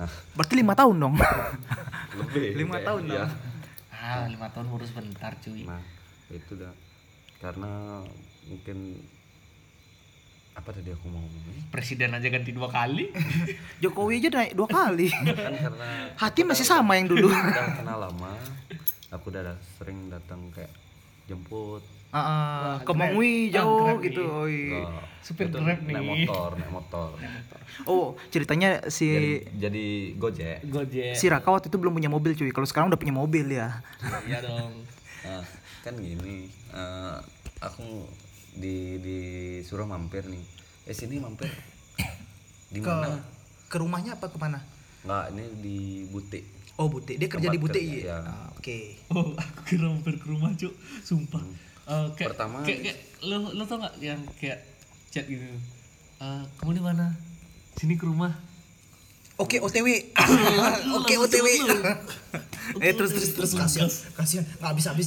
Nah. 0.00 0.10
Berarti 0.38 0.54
lima 0.56 0.72
tahun 0.72 0.96
dong? 0.96 1.14
Lebih 2.22 2.54
Lima 2.64 2.78
tahun 2.80 3.02
iya. 3.10 3.26
dong. 3.26 3.32
ah 4.00 4.24
lima 4.32 4.48
tahun 4.48 4.66
baru 4.72 4.86
sebentar 4.88 5.32
cuy. 5.44 5.68
Nah 5.68 5.82
itu 6.32 6.56
dah. 6.56 6.72
Karena 7.36 8.00
mungkin 8.48 8.96
apa 10.56 10.76
tadi 10.76 10.90
aku 10.92 11.06
mau 11.08 11.20
ngomong 11.20 11.68
presiden 11.68 12.16
aja 12.16 12.28
ganti 12.32 12.56
dua 12.56 12.72
kali. 12.72 13.12
Jokowi 13.84 14.24
aja 14.24 14.30
naik 14.32 14.56
dua 14.56 14.68
kali. 14.70 15.12
Kan 15.12 15.52
karena 15.52 15.90
hati 16.16 16.40
masih 16.48 16.64
sama 16.64 16.96
yang 16.96 17.12
dulu. 17.12 17.28
udah 17.28 17.76
kenal 17.76 17.98
lama. 18.08 18.32
Aku 19.12 19.28
udah 19.28 19.52
sering 19.76 20.08
datang 20.08 20.48
kayak 20.54 20.72
jemput 21.28 21.84
Ah, 22.10 22.82
Wah, 22.82 22.82
ke 22.82 22.90
jauh 23.54 23.86
Grab 23.86 24.02
gitu 24.02 24.22
nih. 24.26 24.42
oi. 24.42 24.58
Nggak, 24.74 24.90
Supir 25.22 25.46
itu 25.46 25.58
Grab 25.62 25.78
naik 25.78 25.94
nih. 25.94 26.26
motor 26.26 26.50
naik 26.58 26.72
motor. 26.74 27.10
Oh 27.86 28.18
ceritanya 28.34 28.82
jadi, 28.82 28.90
si 28.90 29.06
jadi 29.54 29.86
gojek. 30.18 30.58
Gojek. 30.66 31.14
Si 31.14 31.30
Raka 31.30 31.54
waktu 31.54 31.70
itu 31.70 31.78
belum 31.78 31.94
punya 31.94 32.10
mobil 32.10 32.34
cuy. 32.34 32.50
Kalau 32.50 32.66
sekarang 32.66 32.90
udah 32.90 32.98
punya 32.98 33.14
mobil 33.14 33.46
ya. 33.46 33.78
Iya 34.26 34.42
dong. 34.42 34.74
Nah, 35.22 35.44
kan 35.86 35.94
gini 35.94 36.50
eh, 36.74 37.16
aku 37.62 38.10
di 38.58 38.98
disuruh 38.98 39.86
mampir 39.86 40.26
nih. 40.26 40.42
Eh 40.90 40.94
sini 40.98 41.22
mampir. 41.22 41.46
Di 42.74 42.82
ke 42.82 42.90
mana? 42.90 43.22
ke 43.70 43.76
rumahnya 43.78 44.18
apa 44.18 44.26
ke 44.26 44.38
mana 44.38 44.58
nggak 45.06 45.24
ini 45.32 45.44
di 45.62 45.78
butik. 46.10 46.44
Oh 46.74 46.90
butik. 46.90 47.16
Dia 47.22 47.28
kerja 47.30 47.48
Tempat 47.48 47.56
di 47.56 47.60
butik 47.62 47.82
ya? 47.86 48.02
ya. 48.02 48.18
Ah, 48.26 48.46
oke. 48.50 48.78
Oh 49.14 49.30
aku 49.38 49.60
kira 49.62 49.86
mampir 49.86 50.18
ke 50.18 50.26
rumah 50.26 50.50
cuk. 50.58 50.74
Sumpah 51.06 51.69
Eh, 51.90 52.06
kayak, 52.14 52.28
Pertama- 52.30 52.62
kayak, 52.62 52.80
kayak 52.86 52.98
lo 53.26 53.50
lo 53.50 53.62
tau 53.66 53.82
gak 53.82 53.98
yang 53.98 54.22
kayak 54.38 54.62
chat 55.10 55.26
gitu? 55.26 55.42
Eh, 56.22 56.42
kamu 56.62 56.78
di 56.78 56.82
mana? 56.82 57.10
Sini 57.74 57.98
ke 57.98 58.06
rumah. 58.06 58.30
Oke 59.40 59.58
OTW. 59.58 59.88
Oke 61.00 61.14
OTW. 61.18 61.46
eh 62.84 62.92
terus 62.94 63.10
terus 63.10 63.30
terus 63.34 63.52
kasihan. 63.56 63.90
Kasihan. 64.14 64.44
Nggak 64.46 64.70
habis 64.70 64.86
habis 64.86 65.06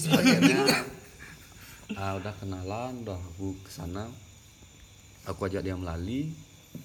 ah 1.93 2.17
udah 2.17 2.33
kenalan 2.41 3.05
udah 3.05 3.13
aku 3.13 3.53
ke 3.61 3.69
sana 3.69 4.09
aku 5.29 5.45
ajak 5.45 5.61
dia 5.61 5.77
melalui 5.77 6.33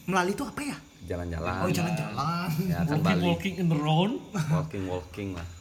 Melalui 0.05 0.37
itu 0.37 0.45
apa 0.45 0.61
ya? 0.61 0.77
jalan-jalan. 1.09 1.65
Oh 1.65 1.71
jalan-jalan. 1.73 2.49
ya 2.69 2.85
kan 2.85 3.01
walking 3.01 3.05
Bali 3.09 3.25
walking 3.25 3.55
in 3.57 3.67
the 3.73 3.79
road. 3.79 4.13
Walking 4.53 4.85
walking 4.85 5.29
lah. 5.33 5.49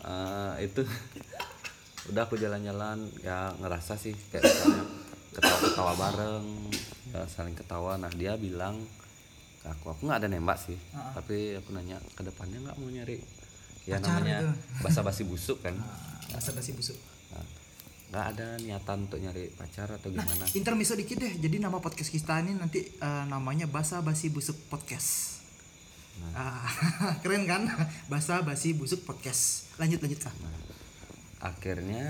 Nah, 0.00 0.56
eh, 0.56 0.64
itu 0.64 0.80
udah 2.08 2.22
aku 2.24 2.40
jalan-jalan 2.40 3.04
ya 3.20 3.52
ngerasa 3.60 4.00
sih 4.00 4.16
kayak 4.32 4.48
misalnya 4.48 4.84
ketawa-ketawa 5.36 5.92
bareng 6.00 6.46
ya 7.12 7.20
saling 7.28 7.56
ketawa 7.58 8.00
nah 8.00 8.08
dia 8.08 8.40
bilang 8.40 8.80
ke 9.60 9.68
aku 9.68 9.92
aku 9.92 10.08
nggak 10.08 10.24
ada 10.24 10.28
nembak 10.32 10.56
sih 10.56 10.78
tapi 11.12 11.60
aku 11.60 11.76
nanya 11.76 12.00
ke 12.16 12.24
depannya 12.24 12.64
nggak 12.64 12.76
mau 12.80 12.88
nyari 12.88 13.20
ya 13.84 14.00
Pacar 14.00 14.24
namanya 14.24 14.56
basa-basi 14.80 15.28
busuk 15.28 15.60
kan 15.60 15.76
Masa 16.30 16.54
basi 16.54 16.70
busuk. 16.70 16.94
Nah, 17.34 17.46
nggak 18.10 18.24
ada 18.34 18.46
niatan 18.62 18.98
untuk 19.06 19.18
nyari 19.18 19.50
pacar 19.54 19.90
atau 19.90 20.10
gimana 20.14 20.46
Intermezzo 20.54 20.94
dikit 20.94 21.18
deh. 21.18 21.34
Jadi 21.42 21.58
nama 21.58 21.82
podcast 21.82 22.10
kita 22.10 22.42
ini 22.42 22.54
nanti 22.54 22.86
eh, 22.86 23.24
namanya 23.26 23.66
Basa 23.66 24.02
Basi 24.02 24.30
Busuk 24.30 24.54
Podcast. 24.70 25.42
Ah, 26.36 26.68
keren 27.22 27.48
kan? 27.50 27.66
Basa 28.06 28.42
Basi 28.46 28.74
Busuk 28.78 29.02
Podcast. 29.02 29.74
Lanjut 29.82 29.98
lanjut 30.02 30.20
kak. 30.22 30.34
Nah, 30.38 30.54
akhirnya 31.40 32.04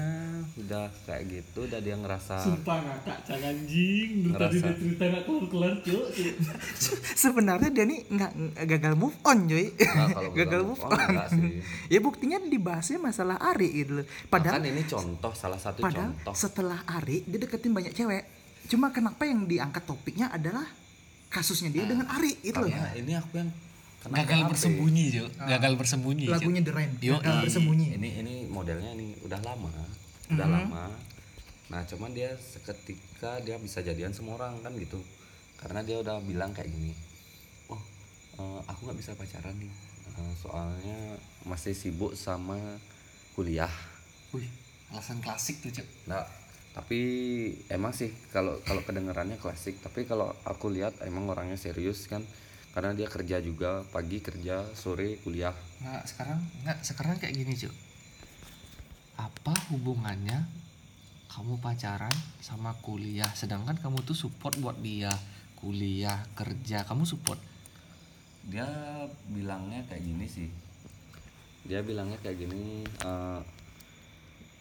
udah 0.59 0.91
kayak 1.07 1.23
gitu 1.31 1.63
udah 1.63 1.79
dia 1.79 1.95
ngerasa 1.95 2.43
sumpah 2.43 2.83
ngakak 2.83 3.19
cang 3.23 3.39
anjing 3.39 4.27
Dari 4.27 4.35
tadi 4.35 4.57
Ngerasa. 4.59 4.67
dia 4.67 4.75
cerita 4.75 5.05
gak 5.07 5.23
kelar-kelar 5.23 5.75
cuk 5.87 6.07
Sebenarnya 7.23 7.71
dia 7.71 7.85
nih 7.87 8.01
nggak 8.11 8.33
gagal 8.67 8.95
move 8.99 9.15
on 9.23 9.47
cuy. 9.47 9.71
Nah, 9.71 10.09
kalau 10.11 10.31
gagal 10.35 10.61
move 10.69 10.83
on. 10.83 10.99
enggak 10.99 11.29
sih 11.31 11.51
ya 11.87 11.99
buktinya 12.03 12.43
dibahasnya 12.43 12.99
masalah 12.99 13.39
Ari 13.39 13.69
gitu 13.71 14.03
loh. 14.03 14.07
Padahal 14.27 14.59
Bahkan 14.59 14.73
ini 14.75 14.83
contoh 14.85 15.33
salah 15.33 15.61
satu 15.63 15.79
Padahal 15.79 16.11
contoh 16.11 16.35
setelah 16.35 16.83
Ari 16.91 17.23
dia 17.23 17.39
deketin 17.39 17.71
banyak 17.71 17.95
cewek. 17.95 18.25
Cuma 18.67 18.91
kenapa 18.91 19.27
yang 19.27 19.47
diangkat 19.47 19.87
topiknya 19.87 20.27
adalah 20.31 20.67
kasusnya 21.31 21.71
dia 21.71 21.87
dengan 21.87 22.11
Ari 22.11 22.35
gitu 22.43 22.59
loh. 22.59 22.71
ini 22.99 23.15
aku 23.15 23.39
yang 23.39 23.51
kena 24.01 24.15
gagal 24.19 24.41
PHP. 24.41 24.51
bersembunyi 24.51 25.05
cuk 25.11 25.29
gagal 25.39 25.73
bersembunyi. 25.77 26.25
Lagunya 26.27 26.61
The 26.61 26.73
Rain. 26.73 26.91
Yo, 26.99 27.17
gagal 27.19 27.37
bersembunyi. 27.45 27.87
ini 27.95 28.09
ini 28.17 28.35
modelnya 28.47 28.93
nih 28.93 29.13
udah 29.21 29.41
lama 29.41 29.69
udah 30.31 30.41
Mhm. 30.43 30.55
lama 30.57 30.85
nah 31.67 31.85
cuman 31.85 32.11
dia 32.11 32.35
seketika 32.35 33.39
dia 33.39 33.55
bisa 33.57 33.79
jadian 33.79 34.11
semua 34.11 34.35
orang 34.35 34.59
kan 34.59 34.75
gitu 34.75 34.99
karena 35.57 35.81
dia 35.81 35.97
udah 35.97 36.19
bilang 36.21 36.51
kayak 36.51 36.67
gini 36.67 36.91
oh 37.69 37.79
eh, 38.35 38.61
aku 38.65 38.81
nggak 38.85 38.99
bisa 38.99 39.13
pacaran 39.15 39.55
nih 39.57 39.71
Eh, 40.11 40.35
soalnya 40.37 41.15
masih 41.45 41.71
sibuk 41.71 42.13
sama 42.13 42.59
kuliah 43.33 43.71
Wih, 44.31 44.51
alasan 44.89 45.19
klasik 45.19 45.61
tuh 45.61 45.71
cuk 45.71 45.87
Nah, 46.05 46.27
tapi 46.73 46.99
emang 47.69 47.91
sih 47.91 48.11
kalau 48.29 48.59
kalau 48.61 48.81
kedengarannya 48.81 49.37
klasik, 49.37 49.79
tapi 49.79 50.03
kalau 50.05 50.35
aku 50.43 50.67
lihat 50.69 50.99
emang 51.01 51.27
orangnya 51.27 51.55
serius 51.55 52.07
kan 52.07 52.27
karena 52.71 52.95
dia 52.95 53.09
kerja 53.11 53.43
juga 53.43 53.83
pagi 53.91 54.23
kerja 54.23 54.63
sore 54.79 55.19
kuliah. 55.27 55.55
Nggak 55.83 56.05
sekarang 56.07 56.39
nggak 56.63 56.79
sekarang 56.87 57.15
kayak 57.19 57.35
gini 57.35 57.53
cuk. 57.59 57.75
Apa 59.19 59.55
hubungannya 59.75 60.47
kamu 61.31 61.59
pacaran 61.59 62.15
sama 62.43 62.75
kuliah 62.83 63.31
sedangkan 63.35 63.79
kamu 63.79 64.03
tuh 64.07 64.15
support 64.15 64.55
buat 64.63 64.79
dia? 64.79 65.11
Kuliah 65.59 66.25
kerja 66.39 66.87
kamu 66.87 67.05
support? 67.05 67.39
Dia 68.47 68.67
bilangnya 69.29 69.83
kayak 69.91 70.03
gini 70.07 70.27
sih. 70.31 70.49
Dia 71.67 71.83
bilangnya 71.83 72.17
kayak 72.23 72.39
gini 72.39 72.87
eh, 72.87 73.41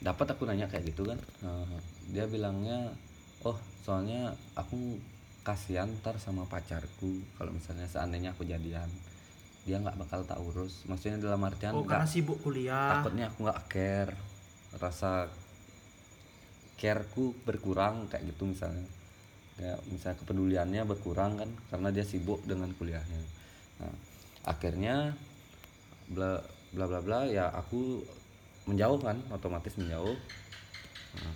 dapat 0.02 0.34
aku 0.34 0.50
nanya 0.50 0.65
kayak 0.65 0.91
gitu 0.91 1.06
kan. 1.06 1.19
Eh, 1.45 1.78
dia 2.10 2.26
bilangnya 2.26 2.89
oh 3.45 3.56
soalnya 3.86 4.34
aku 4.58 4.98
kasihan 5.50 5.90
ntar 5.98 6.22
sama 6.22 6.46
pacarku 6.46 7.26
kalau 7.34 7.50
misalnya 7.50 7.90
seandainya 7.90 8.38
aku 8.38 8.46
jadian. 8.46 8.86
Dia 9.66 9.82
nggak 9.82 9.98
bakal 9.98 10.22
tak 10.30 10.38
urus. 10.38 10.86
Maksudnya 10.86 11.18
dalam 11.18 11.42
artian 11.42 11.74
Oh 11.74 11.82
karena 11.82 12.06
sibuk 12.06 12.38
kuliah. 12.46 13.02
takutnya 13.02 13.34
aku 13.34 13.50
nggak 13.50 13.62
care. 13.66 14.14
Rasa 14.78 15.26
careku 16.78 17.34
berkurang 17.42 18.06
kayak 18.14 18.30
gitu 18.30 18.46
misalnya. 18.46 18.86
Kayak 19.58 19.80
misalnya 19.90 20.18
kepeduliannya 20.22 20.82
berkurang 20.86 21.42
kan 21.42 21.50
karena 21.74 21.90
dia 21.90 22.06
sibuk 22.06 22.46
dengan 22.46 22.70
kuliahnya. 22.78 23.22
Nah 23.82 23.94
akhirnya 24.46 25.18
bla 26.14 26.38
bla 26.70 26.86
bla 26.86 27.02
bla 27.02 27.20
ya 27.26 27.50
aku 27.50 28.06
menjauh 28.70 29.02
kan 29.02 29.18
otomatis 29.34 29.74
menjauh. 29.82 30.14
Nah, 31.10 31.36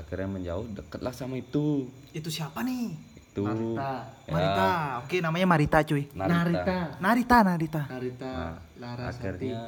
akhirnya 0.00 0.28
menjauh 0.32 0.64
deketlah 0.72 1.12
sama 1.12 1.36
itu. 1.36 1.92
Itu 2.16 2.32
siapa 2.32 2.64
nih? 2.64 3.13
Itu 3.34 3.42
Marita. 3.42 3.92
ya, 4.24 4.30
Marita. 4.30 4.66
Oke 5.02 5.16
namanya 5.18 5.46
Marita 5.50 5.78
cuy. 5.82 6.06
Narita. 6.14 6.76
Narita 7.02 7.36
Narita. 7.42 7.82
Narita 7.90 8.30
Nah, 8.30 8.54
Lara 8.78 9.04
akhirnya 9.10 9.60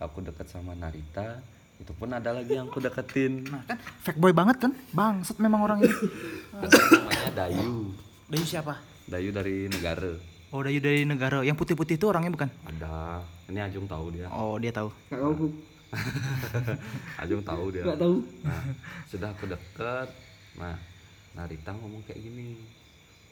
aku 0.00 0.24
deket 0.24 0.48
sama 0.48 0.72
Narita 0.72 1.44
itu 1.76 1.92
pun 1.92 2.08
ada 2.12 2.32
lagi 2.32 2.56
yang 2.56 2.68
aku 2.68 2.80
deketin 2.80 3.44
Nah 3.48 3.64
kan 3.68 3.76
fake 4.04 4.16
boy 4.16 4.32
banget 4.32 4.56
kan? 4.64 4.72
Bangsat 4.96 5.36
memang 5.36 5.68
orang 5.68 5.84
ini. 5.84 5.92
namanya 6.56 7.30
Dayu 7.36 7.92
Dayu 8.24 8.44
siapa? 8.48 8.80
Dayu 9.04 9.28
dari 9.36 9.68
negara 9.68 10.16
Oh 10.50 10.64
Dayu 10.64 10.80
dari 10.80 11.04
negara. 11.04 11.44
Yang 11.44 11.60
putih-putih 11.60 12.00
itu 12.00 12.08
orangnya 12.08 12.32
bukan? 12.32 12.48
ada 12.64 13.20
ini 13.52 13.60
Ajung 13.60 13.84
tahu 13.84 14.16
dia 14.16 14.32
Oh 14.32 14.56
dia 14.56 14.72
tahu. 14.72 14.88
Ajung 17.22 17.42
tahu 17.44 17.64
dia 17.68 17.84
nggak 17.84 18.00
tahu 18.00 18.16
nah 18.46 18.62
sudah 19.10 19.28
aku 19.28 19.44
deket 19.44 20.08
nah 20.56 20.76
Narita 21.36 21.74
ngomong 21.76 22.00
kayak 22.08 22.22
gini 22.22 22.56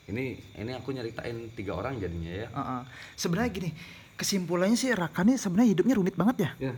ini 0.09 0.25
ini 0.57 0.73
aku 0.73 0.91
nyeritain 0.91 1.53
tiga 1.53 1.77
orang 1.77 2.01
jadinya 2.01 2.33
ya 2.33 2.49
Heeh. 2.49 2.81
Sebenarnya 3.15 3.51
gini, 3.53 3.71
kesimpulannya 4.17 4.75
sih 4.75 4.91
Raka 4.93 5.21
nih 5.23 5.37
sebenarnya 5.37 5.71
hidupnya 5.77 5.95
rumit 5.95 6.17
banget 6.17 6.37
ya. 6.49 6.51
ya 6.59 6.75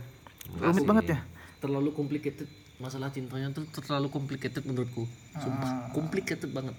Rumit 0.59 0.83
banget 0.83 1.05
ya. 1.15 1.19
terlalu 1.61 1.93
complicated 1.93 2.49
masalah 2.81 3.13
cintanya 3.13 3.53
tuh 3.53 3.63
terlalu 3.69 4.09
complicated 4.09 4.65
menurutku 4.65 5.05
sumpah 5.37 5.93
complicated 5.93 6.49
banget 6.49 6.73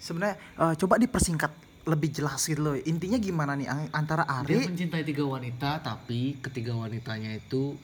Sebenarnya 0.00 0.38
eh, 0.56 0.74
coba 0.80 0.96
dipersingkat 0.96 1.52
lebih 1.84 2.12
jelas 2.12 2.44
gitu 2.44 2.60
loh. 2.60 2.76
Intinya 2.76 3.16
gimana 3.16 3.56
nih 3.56 3.68
antara 3.90 4.24
Dia 4.24 4.60
Ari 4.60 4.68
mencintai 4.68 5.04
tiga 5.04 5.24
wanita, 5.24 5.80
tapi 5.80 6.36
ketiga 6.40 6.76
wanitanya 6.76 7.36
itu 7.36 7.76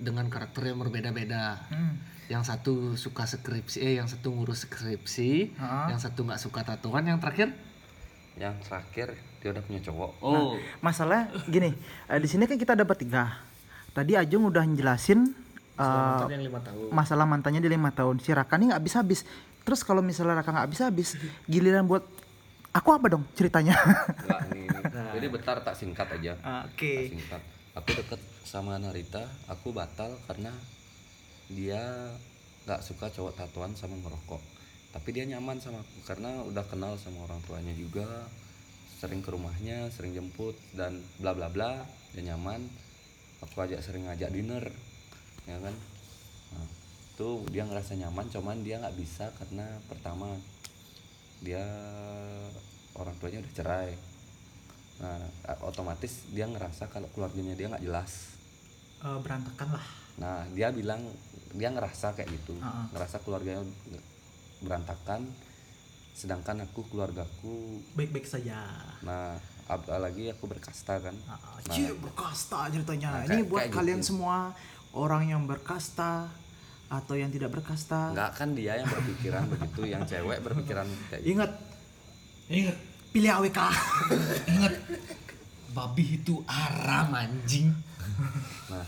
dengan 0.00 0.26
karakter 0.32 0.72
yang 0.72 0.80
berbeda-beda. 0.80 1.60
Hmm. 1.68 2.00
Yang 2.32 2.42
satu 2.48 2.74
suka 2.96 3.28
skripsi, 3.28 3.78
eh 3.84 3.94
yang 4.00 4.08
satu 4.08 4.32
ngurus 4.32 4.64
skripsi, 4.64 5.58
Ha? 5.60 5.90
yang 5.92 6.00
satu 6.00 6.24
nggak 6.24 6.40
suka 6.40 6.64
tatoan, 6.64 7.04
yang 7.04 7.18
terakhir 7.20 7.52
yang 8.38 8.56
terakhir 8.64 9.12
dia 9.42 9.52
udah 9.52 9.60
punya 9.60 9.80
cowok 9.84 10.10
oh 10.22 10.56
Masalah 10.80 11.28
gini, 11.50 11.74
eh, 12.08 12.18
di 12.22 12.28
sini 12.30 12.46
kan 12.48 12.56
kita 12.56 12.72
dapat 12.78 13.02
tiga. 13.02 13.36
Tadi 13.90 14.14
Ajung 14.14 14.46
udah 14.48 14.62
eh, 14.62 16.38
lima 16.46 16.60
tahun. 16.62 16.88
masalah 16.94 17.26
mantannya 17.26 17.60
di 17.60 17.68
lima 17.68 17.90
tahun. 17.90 18.22
Si 18.22 18.30
Raka 18.30 18.54
nih 18.56 18.70
nggak 18.72 18.80
habis-habis. 18.80 19.26
Terus 19.66 19.82
kalau 19.82 20.00
misalnya 20.00 20.40
Raka 20.40 20.54
nggak 20.54 20.66
habis-habis, 20.70 21.18
giliran 21.50 21.84
buat 21.90 22.06
aku 22.70 22.88
apa 22.94 23.10
dong 23.10 23.26
ceritanya? 23.34 23.74
Enggak, 23.74 24.40
ini, 24.54 24.62
ini. 24.70 25.08
jadi 25.18 25.26
bentar 25.26 25.56
tak 25.60 25.74
singkat 25.74 26.06
aja 26.14 26.32
Oke. 26.70 26.94
Tak 26.94 27.12
singkat 27.18 27.42
aku 27.74 27.90
deket 27.94 28.20
sama 28.42 28.74
Narita 28.82 29.22
aku 29.46 29.70
batal 29.70 30.18
karena 30.26 30.50
dia 31.50 32.10
nggak 32.66 32.82
suka 32.82 33.10
cowok 33.10 33.34
tatoan 33.38 33.74
sama 33.74 33.98
ngerokok. 33.98 34.42
Tapi 34.90 35.08
dia 35.14 35.22
nyaman 35.26 35.62
sama 35.62 35.82
aku 35.82 35.98
karena 36.02 36.42
udah 36.46 36.66
kenal 36.66 36.98
sama 36.98 37.26
orang 37.26 37.38
tuanya 37.46 37.74
juga 37.74 38.06
sering 39.00 39.24
ke 39.24 39.32
rumahnya 39.32 39.88
sering 39.88 40.12
jemput 40.12 40.58
dan 40.76 41.00
bla 41.22 41.34
bla 41.34 41.50
bla 41.50 41.82
dia 42.14 42.34
nyaman. 42.34 42.66
Aku 43.40 43.56
ajak 43.64 43.80
sering 43.80 44.06
ngajak 44.06 44.30
dinner 44.34 44.66
ya 45.48 45.56
kan? 45.58 45.74
Nah, 46.52 46.66
itu 47.16 47.28
dia 47.54 47.64
ngerasa 47.64 47.96
nyaman 47.96 48.26
cuman 48.28 48.62
dia 48.66 48.82
nggak 48.82 48.98
bisa 48.98 49.32
karena 49.38 49.66
pertama 49.88 50.36
dia 51.40 51.64
orang 52.98 53.16
tuanya 53.16 53.40
udah 53.40 53.54
cerai 53.56 54.09
nah 55.00 55.16
otomatis 55.62 56.28
dia 56.28 56.44
ngerasa 56.44 56.86
kalau 56.86 57.08
keluarganya 57.10 57.54
dia 57.54 57.66
nggak 57.66 57.82
jelas 57.82 58.36
Eh, 59.00 59.18
berantakan 59.18 59.72
lah. 59.72 59.86
nah 60.16 60.44
dia 60.50 60.68
bilang 60.68 61.00
dia 61.50 61.68
ngerasa 61.68 62.12
kayak 62.12 62.28
gitu 62.30 62.52
Ah, 62.58 62.84
ah. 62.84 62.86
ngerasa 62.92 63.16
keluarganya 63.18 63.64
berantakan 64.60 65.24
sedangkan 66.12 66.62
aku 66.62 66.84
keluargaku 66.86 67.80
Baik-baik 67.94 68.28
saja. 68.28 68.60
nah 69.00 69.40
apalagi 69.66 70.28
aku 70.28 70.44
berkasta 70.46 71.00
kan 71.00 71.16
Ah, 71.24 71.38
Cih, 71.64 71.94
berkasta 71.96 72.68
ceritanya. 72.68 73.08
Nah, 73.14 73.22
Ini 73.24 73.30
kayak- 73.38 73.48
buat 73.48 73.60
kayak 73.62 73.72
kalian 73.72 74.00
gitu. 74.00 74.08
semua 74.10 74.52
orang 74.92 75.22
yang 75.26 75.42
berkasta 75.44 76.28
atau 76.90 77.14
yang 77.14 77.30
tidak 77.30 77.48
berkasta. 77.50 78.10
nggak 78.10 78.30
kan 78.34 78.48
dia 78.52 78.74
yang 78.74 78.90
berpikiran 78.90 79.46
begitu 79.48 79.80
yang 79.86 80.02
cewek 80.04 80.42
berpikiran 80.42 80.84
kayak 81.08 81.22
gitu 81.22 81.32
Ingat, 81.32 81.52
ingat, 82.50 82.76
pilih 83.10 83.30
AWK. 83.30 83.58
Ingat, 84.54 84.74
babi 85.74 86.18
itu 86.22 86.42
haram 86.46 87.14
anjing. 87.14 87.74
Nah, 88.70 88.86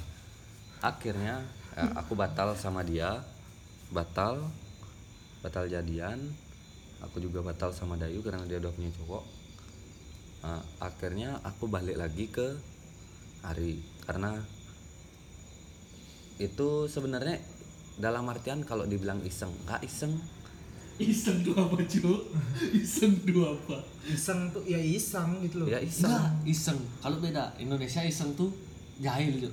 akhirnya 0.83 1.43
ya, 1.75 1.85
aku 1.99 2.15
batal 2.15 2.55
sama 2.55 2.87
dia, 2.87 3.23
batal, 3.91 4.51
batal 5.43 5.67
jadian. 5.67 6.19
Aku 7.03 7.19
juga 7.19 7.43
batal 7.43 7.75
sama 7.75 7.99
Dayu 7.99 8.23
karena 8.23 8.47
dia 8.47 8.63
udah 8.63 8.71
punya 8.71 8.95
cowok. 8.95 9.25
Nah, 10.47 10.63
akhirnya 10.79 11.43
aku 11.43 11.67
balik 11.67 11.99
lagi 11.99 12.31
ke 12.31 12.55
Ari 13.43 13.83
karena 14.07 14.39
itu 16.39 16.87
sebenarnya 16.87 17.43
dalam 17.99 18.27
artian 18.31 18.63
kalau 18.63 18.87
dibilang 18.87 19.23
iseng, 19.27 19.51
nggak 19.67 19.83
iseng. 19.87 20.15
Iseng 21.03 21.43
tuh 21.43 21.55
apa 21.59 21.77
cuy? 21.83 22.17
Iseng 22.79 23.13
tuh 23.27 23.43
apa? 23.43 23.77
Iseng 24.07 24.41
tuh 24.55 24.63
ya 24.63 24.79
iseng 24.79 25.43
gitu 25.43 25.63
loh. 25.63 25.67
Ya 25.67 25.79
iseng. 25.83 26.07
Enggak, 26.11 26.31
iseng. 26.47 26.79
Kalau 27.03 27.19
beda, 27.19 27.45
Indonesia 27.59 28.01
iseng 28.07 28.31
tuh 28.39 28.55
jahil 29.03 29.51
tuh. 29.51 29.53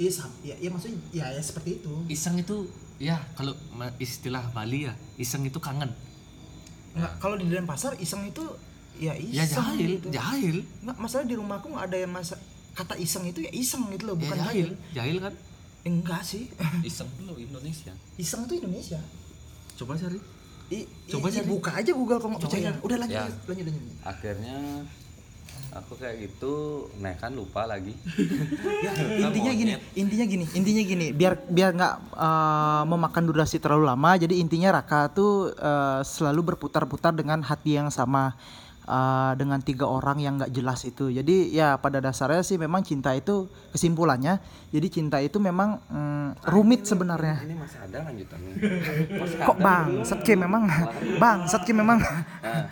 Iseng. 0.00 0.32
Ya, 0.40 0.56
ya 0.56 0.68
maksudnya 0.72 0.96
ya, 1.12 1.26
ya 1.28 1.42
seperti 1.44 1.84
itu. 1.84 1.92
Iseng 2.08 2.40
itu 2.40 2.66
ya 2.96 3.20
kalau 3.36 3.52
istilah 4.00 4.42
Bali 4.50 4.88
ya, 4.88 4.94
iseng 5.20 5.44
itu 5.44 5.60
kangen. 5.60 5.92
Enggak, 6.96 7.12
kalau 7.20 7.36
di 7.36 7.48
Denpasar 7.48 7.96
iseng 8.00 8.24
itu 8.28 8.44
ya 8.96 9.12
iseng. 9.16 9.36
Ya 9.36 9.44
jahil, 9.48 9.90
gitu. 10.00 10.08
jahil. 10.08 10.56
Enggak, 10.84 10.96
masalah 10.96 11.24
di 11.28 11.34
rumahku 11.36 11.66
nggak 11.72 11.86
ada 11.92 11.98
yang 12.00 12.12
masa 12.12 12.36
kata 12.72 12.96
iseng 12.96 13.28
itu 13.28 13.44
ya 13.44 13.52
iseng 13.52 13.84
gitu 13.92 14.08
loh, 14.08 14.16
Ya 14.16 14.20
bukan 14.24 14.36
jahil, 14.40 14.48
jahil. 14.48 14.70
jahil 14.96 15.16
kan? 15.20 15.34
Enggak 15.82 16.22
sih. 16.24 16.48
Iseng 16.80 17.08
dulu 17.20 17.36
Indonesia. 17.36 17.92
iseng 18.16 18.48
tuh 18.48 18.56
Indonesia. 18.56 19.00
Coba 19.76 19.96
cari. 19.98 20.20
I, 20.72 20.78
Coba 21.06 21.28
i- 21.28 21.34
cari. 21.34 21.44
buka 21.44 21.70
aja 21.74 21.92
Google 21.92 22.16
kalau 22.16 22.30
nggak 22.32 22.42
Coba 22.42 22.52
percaya. 22.56 22.70
Udah 22.80 22.96
lanjut, 22.98 23.12
Ya. 23.14 23.24
lanjut, 23.44 23.64
lanjut. 23.68 23.84
Akhirnya 24.02 24.56
aku 25.70 25.92
kayak 25.96 26.16
gitu, 26.22 26.54
nah 26.96 27.12
kan 27.14 27.32
lupa 27.32 27.64
lagi. 27.64 27.92
Ya, 28.84 28.92
intinya 29.20 29.52
gini, 29.52 29.72
intinya 29.94 30.26
gini, 30.26 30.44
intinya 30.50 30.82
gini, 30.82 31.06
biar 31.12 31.38
biar 31.46 31.70
nggak 31.72 31.94
eh, 32.14 32.82
memakan 32.84 33.24
durasi 33.24 33.56
terlalu 33.56 33.84
lama. 33.84 34.10
Jadi 34.16 34.40
intinya 34.40 34.74
Raka 34.74 35.06
tuh 35.08 35.52
eh, 35.52 36.00
selalu 36.02 36.54
berputar-putar 36.54 37.12
dengan 37.12 37.40
hati 37.40 37.76
yang 37.76 37.88
sama 37.88 38.32
eh, 38.86 39.32
dengan 39.38 39.60
tiga 39.62 39.86
orang 39.86 40.18
yang 40.18 40.38
nggak 40.38 40.52
jelas 40.52 40.82
itu. 40.86 41.10
Jadi 41.10 41.52
ya 41.54 41.78
pada 41.78 42.02
dasarnya 42.02 42.42
sih 42.42 42.56
memang 42.58 42.82
cinta 42.82 43.14
itu 43.14 43.46
kesimpulannya. 43.74 44.38
Jadi 44.70 44.86
cinta 44.90 45.18
itu 45.20 45.38
memang 45.38 45.78
mm, 45.88 46.48
rumit 46.48 46.86
sebenarnya. 46.86 47.42
Ini 47.44 47.56
masih 47.58 47.78
ada 47.82 47.98
lanjutannya. 48.08 48.52
Masih 49.18 49.36
Kok 49.48 49.56
ada 49.58 49.64
bang, 49.64 49.88
setke 50.06 50.32
memang, 50.34 50.62
bang, 51.22 51.38
setke 51.46 51.72
memang. 51.74 51.98
Nah, 52.42 52.66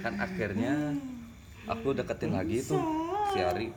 kan 0.00 0.14
akhirnya 0.20 0.94
aku 1.66 1.94
deketin 1.96 2.32
lagi 2.34 2.62
tuh 2.64 2.82
si 3.34 3.40
Ari. 3.40 3.68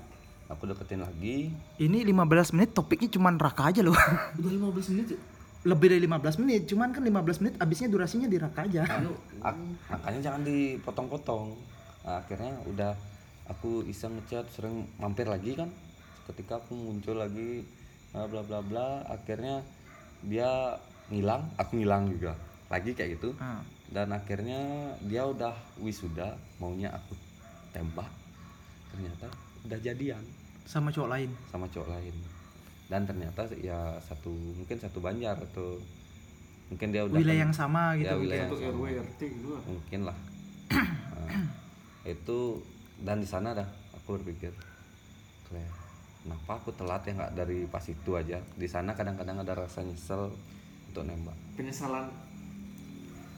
Aku 0.51 0.69
deketin 0.69 1.01
lagi. 1.01 1.49
Ini 1.81 1.97
15 2.05 2.53
menit 2.53 2.75
topiknya 2.77 3.09
cuman 3.09 3.41
Raka 3.41 3.73
aja 3.73 3.81
loh. 3.81 3.95
Udah 4.37 4.51
15 4.75 4.91
menit. 4.93 5.17
Lebih 5.63 5.95
dari 5.95 6.01
15 6.03 6.43
menit, 6.43 6.61
cuman 6.67 6.91
kan 6.91 6.99
15 6.99 7.39
menit 7.39 7.55
abisnya 7.55 7.87
durasinya 7.87 8.27
di 8.27 8.35
Raka 8.35 8.67
aja. 8.67 8.83
Nah, 8.83 9.15
ak- 9.41 9.63
makanya 9.87 10.19
jangan 10.19 10.41
dipotong-potong. 10.43 11.55
Nah, 12.03 12.19
akhirnya 12.19 12.51
udah 12.67 12.91
aku 13.47 13.87
iseng 13.87 14.19
ngechat 14.19 14.43
sering 14.51 14.83
mampir 14.99 15.23
lagi 15.23 15.55
kan. 15.55 15.71
Ketika 16.27 16.59
aku 16.59 16.75
muncul 16.75 17.15
lagi 17.15 17.63
bla 18.11 18.27
bla 18.27 18.43
bla 18.43 18.59
bla, 18.59 18.87
akhirnya 19.07 19.63
dia 20.19 20.75
ngilang, 21.07 21.47
aku 21.55 21.79
ngilang 21.79 22.11
juga. 22.11 22.35
Lagi 22.67 22.91
kayak 22.91 23.15
gitu. 23.15 23.31
Ah. 23.39 23.63
Dan 23.87 24.11
akhirnya 24.11 24.59
dia 24.99 25.23
udah 25.23 25.55
wisuda, 25.79 26.35
maunya 26.59 26.91
aku 26.91 27.15
tembak. 27.71 28.11
Ternyata 28.91 29.31
udah 29.63 29.79
jadian. 29.79 30.23
Sama 30.63 30.91
cowok 30.91 31.07
lain. 31.07 31.31
sama 31.47 31.67
cowok 31.67 31.87
lain 31.87 32.15
dan 32.85 33.03
ternyata 33.03 33.47
ya 33.55 33.77
satu 33.99 34.29
mungkin 34.29 34.77
satu 34.77 34.99
banjar 34.99 35.35
atau 35.35 35.79
mungkin 36.67 36.89
dia 36.89 37.03
udah 37.03 37.15
Wilayah 37.15 37.35
ken- 37.37 37.43
yang 37.43 37.53
sama 37.53 37.83
gitu. 37.95 38.07
ya, 38.07 38.15
wilayah 38.15 38.45
mungkin. 38.45 38.65
yang 38.65 38.73
sama. 38.73 39.03
RT 39.03 39.21
gitu 39.21 39.47
mungkin 39.65 40.01
lah 40.03 40.17
Nah, 41.13 41.29
itu 42.03 42.39
dan 42.99 43.17
di 43.17 43.27
sana 43.27 43.53
dah 43.53 43.67
aku 43.93 44.17
berpikir 44.17 44.51
kayak 45.45 45.71
kenapa 46.19 46.51
aku 46.55 46.73
telat 46.73 47.03
ya 47.03 47.13
nggak 47.13 47.33
dari 47.33 47.63
pas 47.65 47.83
itu 47.83 48.11
aja 48.13 48.41
di 48.53 48.65
sana 48.65 48.91
kadang-kadang 48.91 49.37
ada 49.37 49.53
rasa 49.55 49.79
nyesel 49.79 50.33
untuk 50.87 51.03
nembak 51.03 51.35
Penyesalan 51.53 52.09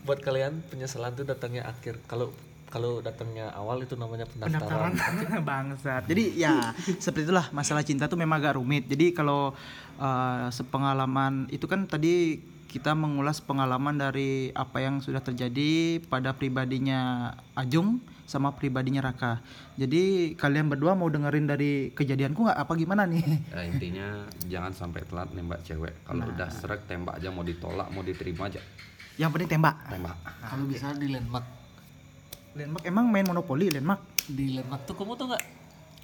buat 0.01 0.19
kalian 0.19 0.61
penyesalan 0.65 1.11
tuh 1.11 1.25
datangnya 1.25 1.65
akhir. 1.65 1.97
Kalau 2.05 2.29
kalau 2.69 2.99
datangnya 2.99 3.53
awal 3.53 3.81
itu 3.81 3.95
namanya 3.95 4.25
pendaftaran. 4.27 4.93
pendaftaran. 4.93 5.41
Bangsat. 5.49 6.03
Jadi 6.09 6.35
ya 6.43 6.73
seperti 6.99 7.29
itulah. 7.29 7.47
Masalah 7.55 7.85
cinta 7.85 8.09
tuh 8.09 8.19
memang 8.19 8.41
agak 8.41 8.57
rumit. 8.57 8.89
Jadi 8.89 9.15
kalau 9.15 9.53
uh, 10.01 10.47
sepengalaman 10.49 11.47
itu 11.53 11.65
kan 11.69 11.85
tadi 11.85 12.41
kita 12.75 12.91
mengulas 12.91 13.39
pengalaman 13.39 13.95
dari 13.95 14.51
apa 14.51 14.83
yang 14.83 14.99
sudah 14.99 15.23
terjadi 15.23 16.03
pada 16.11 16.35
pribadinya 16.35 17.31
Ajung 17.55 18.03
sama 18.27 18.51
pribadinya 18.51 18.99
Raka. 18.99 19.39
Jadi 19.79 20.35
kalian 20.35 20.67
berdua 20.67 20.91
mau 20.97 21.07
dengerin 21.07 21.47
dari 21.47 21.93
kejadianku 21.95 22.43
nggak? 22.43 22.57
Apa 22.57 22.73
gimana 22.75 23.07
nih? 23.07 23.23
Ya, 23.53 23.61
intinya 23.63 24.07
jangan 24.49 24.75
sampai 24.75 25.07
telat 25.07 25.31
nembak 25.31 25.63
cewek. 25.63 26.03
Kalau 26.03 26.27
udah 26.27 26.49
seret 26.51 26.83
tembak 26.89 27.21
aja. 27.21 27.31
Mau 27.31 27.47
ditolak 27.47 27.87
mau 27.95 28.03
diterima 28.03 28.51
aja. 28.51 28.59
Yang 29.15 29.29
penting 29.39 29.49
tembak. 29.55 29.75
Tembak. 29.87 30.17
Kalau 30.43 30.65
bisa 30.67 30.91
di 30.99 31.07
landmark. 31.15 31.64
Landmark 32.55 32.83
emang 32.87 33.05
main 33.11 33.27
monopoli 33.27 33.67
Landmark 33.67 34.01
Di 34.31 34.55
landmark 34.55 34.87
tuh 34.87 34.95
kamu 34.95 35.13
tuh 35.19 35.25
nggak 35.31 35.43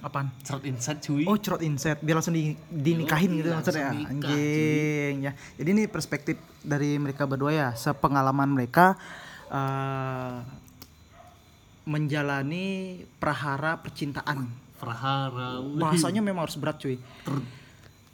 apaan 0.02 0.34
cerot 0.42 0.66
insight 0.66 0.98
cuy. 0.98 1.22
Oh, 1.30 1.38
cerot 1.38 1.62
inset 1.62 2.02
biar 2.02 2.18
langsung 2.18 2.34
di, 2.34 2.58
dinikahin 2.68 3.38
gitu 3.38 3.54
langsung 3.54 3.70
maksudnya. 3.78 3.94
nikah, 3.94 4.34
Anjing 4.34 5.14
ya. 5.22 5.32
Jadi 5.54 5.68
ini 5.70 5.82
perspektif 5.86 6.36
dari 6.58 6.98
mereka 6.98 7.22
berdua 7.24 7.54
ya, 7.54 7.68
sepengalaman 7.78 8.50
mereka 8.50 8.98
eh, 9.46 10.42
menjalani 11.86 12.98
prahara 13.22 13.78
percintaan. 13.78 14.50
Prahara. 14.82 15.62
Bahasanya 15.62 16.18
memang 16.18 16.50
harus 16.50 16.58
berat 16.58 16.82
cuy. 16.82 16.98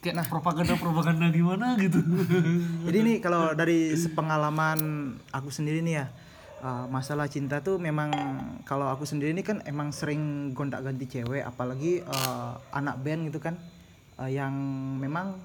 Kayak 0.05 0.29
propaganda-propaganda 0.29 1.33
gimana 1.33 1.75
gitu. 1.81 2.05
Jadi 2.87 2.97
ini 3.01 3.13
kalau 3.25 3.57
dari 3.57 3.97
sepengalaman 3.97 4.79
aku 5.33 5.49
sendiri 5.49 5.81
nih 5.81 6.05
ya, 6.05 6.07
uh, 6.63 6.87
masalah 6.91 7.27
cinta 7.31 7.63
tuh 7.63 7.79
memang 7.79 8.11
kalau 8.67 8.91
aku 8.91 9.07
sendiri 9.07 9.31
ini 9.35 9.47
kan 9.47 9.63
emang 9.67 9.95
sering 9.95 10.53
gonta-ganti 10.55 11.07
cewek 11.07 11.43
apalagi 11.43 12.03
uh, 12.03 12.59
anak 12.75 12.99
band 13.03 13.31
gitu 13.31 13.39
kan. 13.43 13.55
Uh, 14.19 14.27
yang 14.27 14.53
memang 14.99 15.39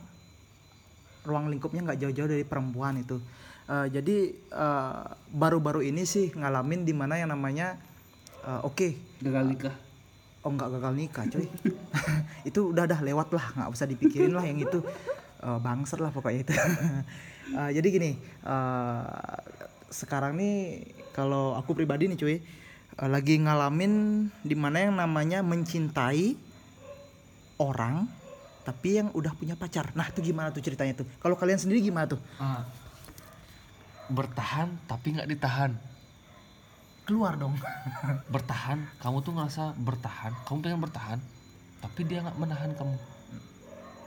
ruang 1.24 1.48
lingkupnya 1.48 1.86
nggak 1.86 2.00
jauh-jauh 2.02 2.30
dari 2.30 2.46
perempuan 2.46 3.00
itu. 3.00 3.22
Uh, 3.64 3.88
jadi 3.88 4.36
uh, 4.52 5.08
baru-baru 5.32 5.88
ini 5.88 6.04
sih 6.04 6.36
ngalamin 6.36 6.84
di 6.84 6.92
mana 6.92 7.16
yang 7.16 7.32
namanya 7.32 7.80
uh, 8.44 8.66
oke. 8.66 9.22
Gagal 9.24 9.44
nikah. 9.48 9.76
Oh 10.44 10.52
nggak 10.52 10.76
gagal 10.76 10.94
nikah 11.00 11.24
coy 11.32 11.48
itu 12.52 12.76
udah 12.76 12.84
dah 12.84 13.00
lewat 13.00 13.32
lah 13.32 13.46
nggak 13.56 13.70
usah 13.72 13.88
dipikirin 13.88 14.36
lah 14.36 14.44
yang 14.44 14.60
itu. 14.60 14.84
Uh, 15.40 15.60
bangsat 15.60 16.04
lah 16.04 16.12
pokoknya 16.12 16.44
itu. 16.44 16.54
Uh, 17.56 17.72
jadi 17.80 17.88
gini 17.88 18.12
uh, 18.44 19.08
sekarang 19.94 20.36
nih 20.36 20.84
kalau 21.14 21.54
aku 21.54 21.78
pribadi 21.78 22.10
nih 22.10 22.18
cuy 22.18 22.36
uh, 22.98 23.10
lagi 23.10 23.38
ngalamin 23.38 24.28
di 24.42 24.58
mana 24.58 24.90
yang 24.90 24.98
namanya 24.98 25.46
mencintai 25.46 26.36
orang 27.62 28.10
tapi 28.64 28.96
yang 28.98 29.12
udah 29.12 29.36
punya 29.36 29.54
pacar. 29.60 29.92
Nah 29.94 30.08
itu 30.08 30.24
gimana 30.24 30.50
tuh 30.50 30.64
ceritanya 30.64 31.04
tuh? 31.04 31.08
Kalau 31.20 31.36
kalian 31.36 31.60
sendiri 31.60 31.84
gimana 31.84 32.10
tuh? 32.10 32.20
Ah. 32.42 32.66
bertahan 34.12 34.68
tapi 34.84 35.16
nggak 35.16 35.30
ditahan. 35.32 35.72
Keluar 37.08 37.40
dong. 37.40 37.56
Bertahan 38.34 38.84
kamu 39.00 39.18
tuh 39.24 39.32
ngerasa 39.36 39.76
bertahan 39.80 40.32
kamu 40.44 40.58
pengen 40.60 40.82
bertahan 40.84 41.20
tapi 41.84 42.08
dia 42.08 42.24
nggak 42.24 42.36
menahan 42.40 42.72
kamu. 42.76 42.96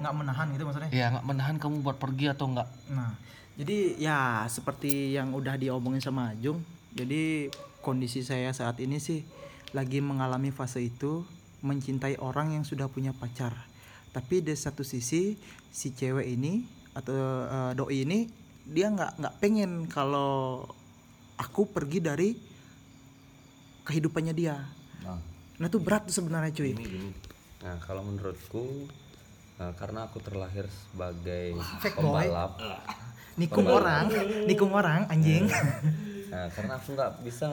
Nggak 0.00 0.14
menahan 0.16 0.46
gitu 0.52 0.62
maksudnya? 0.68 0.90
Ya 0.92 1.06
nggak 1.12 1.26
menahan 1.28 1.56
kamu 1.60 1.74
buat 1.84 1.96
pergi 1.96 2.32
atau 2.32 2.48
nggak? 2.52 2.68
Nah, 2.92 3.12
jadi 3.56 3.96
ya 3.96 4.44
seperti 4.48 5.16
yang 5.16 5.32
udah 5.32 5.56
diomongin 5.56 6.00
sama 6.00 6.32
Ajung, 6.32 6.60
jadi 6.96 7.52
kondisi 7.85 8.24
saya 8.24 8.50
saat 8.56 8.80
ini 8.80 8.96
sih 8.96 9.20
lagi 9.76 10.00
mengalami 10.00 10.48
fase 10.48 10.80
itu 10.80 11.28
mencintai 11.61 12.16
orang 12.24 12.56
yang 12.56 12.64
sudah 12.64 12.88
punya 12.88 13.12
pacar. 13.12 13.52
Tapi 14.16 14.40
di 14.40 14.56
satu 14.56 14.80
sisi 14.80 15.37
si 15.68 15.92
cewek 15.92 16.24
ini 16.24 16.64
atau 16.96 17.14
eh, 17.44 17.72
doi 17.76 18.09
ini 18.09 18.24
dia 18.64 18.88
nggak 18.88 19.20
nggak 19.20 19.35
pengen 19.38 19.85
kalau 19.92 20.64
aku 21.37 21.68
pergi 21.68 22.00
dari 22.00 22.28
kehidupannya 23.85 24.32
dia. 24.32 24.56
Nah, 25.04 25.20
Nah 25.56 25.66
itu 25.72 25.80
berat 25.80 26.04
tuh 26.09 26.16
sebenarnya 26.16 26.52
cuy. 26.52 26.72
ini 26.76 26.85
gini. 26.85 27.11
Nah, 27.64 27.80
kalau 27.80 28.04
menurutku 28.04 28.88
nah, 29.56 29.72
karena 29.72 30.04
aku 30.04 30.20
terlahir 30.20 30.68
sebagai 30.68 31.56
boy. 31.56 31.92
pembalap. 31.96 32.61
Nikung 33.37 33.68
orang, 33.68 34.09
nikung 34.48 34.72
orang 34.72 35.04
anjing. 35.12 35.44
Nah, 36.26 36.46
karena 36.50 36.72
aku 36.74 36.88
nggak 36.92 37.12
bisa 37.22 37.48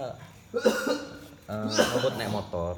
eh, 1.52 1.68
ngebut 1.68 2.14
naik 2.16 2.32
motor. 2.32 2.76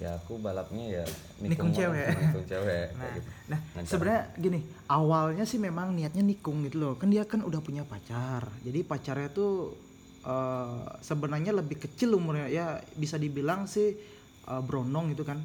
Ya, 0.00 0.18
aku 0.18 0.34
balapnya 0.42 1.02
ya 1.02 1.04
Nikung 1.38 1.70
cewek. 1.70 2.10
Nikung 2.10 2.42
cewek 2.42 2.90
kayak 2.90 2.90
Nah, 2.98 3.10
gitu. 3.14 3.28
nah 3.46 3.58
Lancar. 3.78 3.86
sebenarnya 3.86 4.22
gini, 4.34 4.60
awalnya 4.90 5.44
sih 5.46 5.62
memang 5.62 5.94
niatnya 5.94 6.26
nikung 6.26 6.66
gitu 6.66 6.82
loh. 6.82 6.92
Kan 6.98 7.14
dia 7.14 7.22
kan 7.22 7.46
udah 7.46 7.62
punya 7.62 7.86
pacar. 7.86 8.50
Jadi 8.66 8.82
pacarnya 8.82 9.30
tuh 9.30 9.78
eh, 10.22 10.78
sebenarnya 11.00 11.54
lebih 11.54 11.78
kecil 11.78 12.18
umurnya 12.18 12.50
ya 12.50 12.66
bisa 12.98 13.14
dibilang 13.14 13.70
sih 13.70 13.94
eh, 14.42 14.62
brondong 14.66 15.14
gitu 15.14 15.22
kan. 15.22 15.38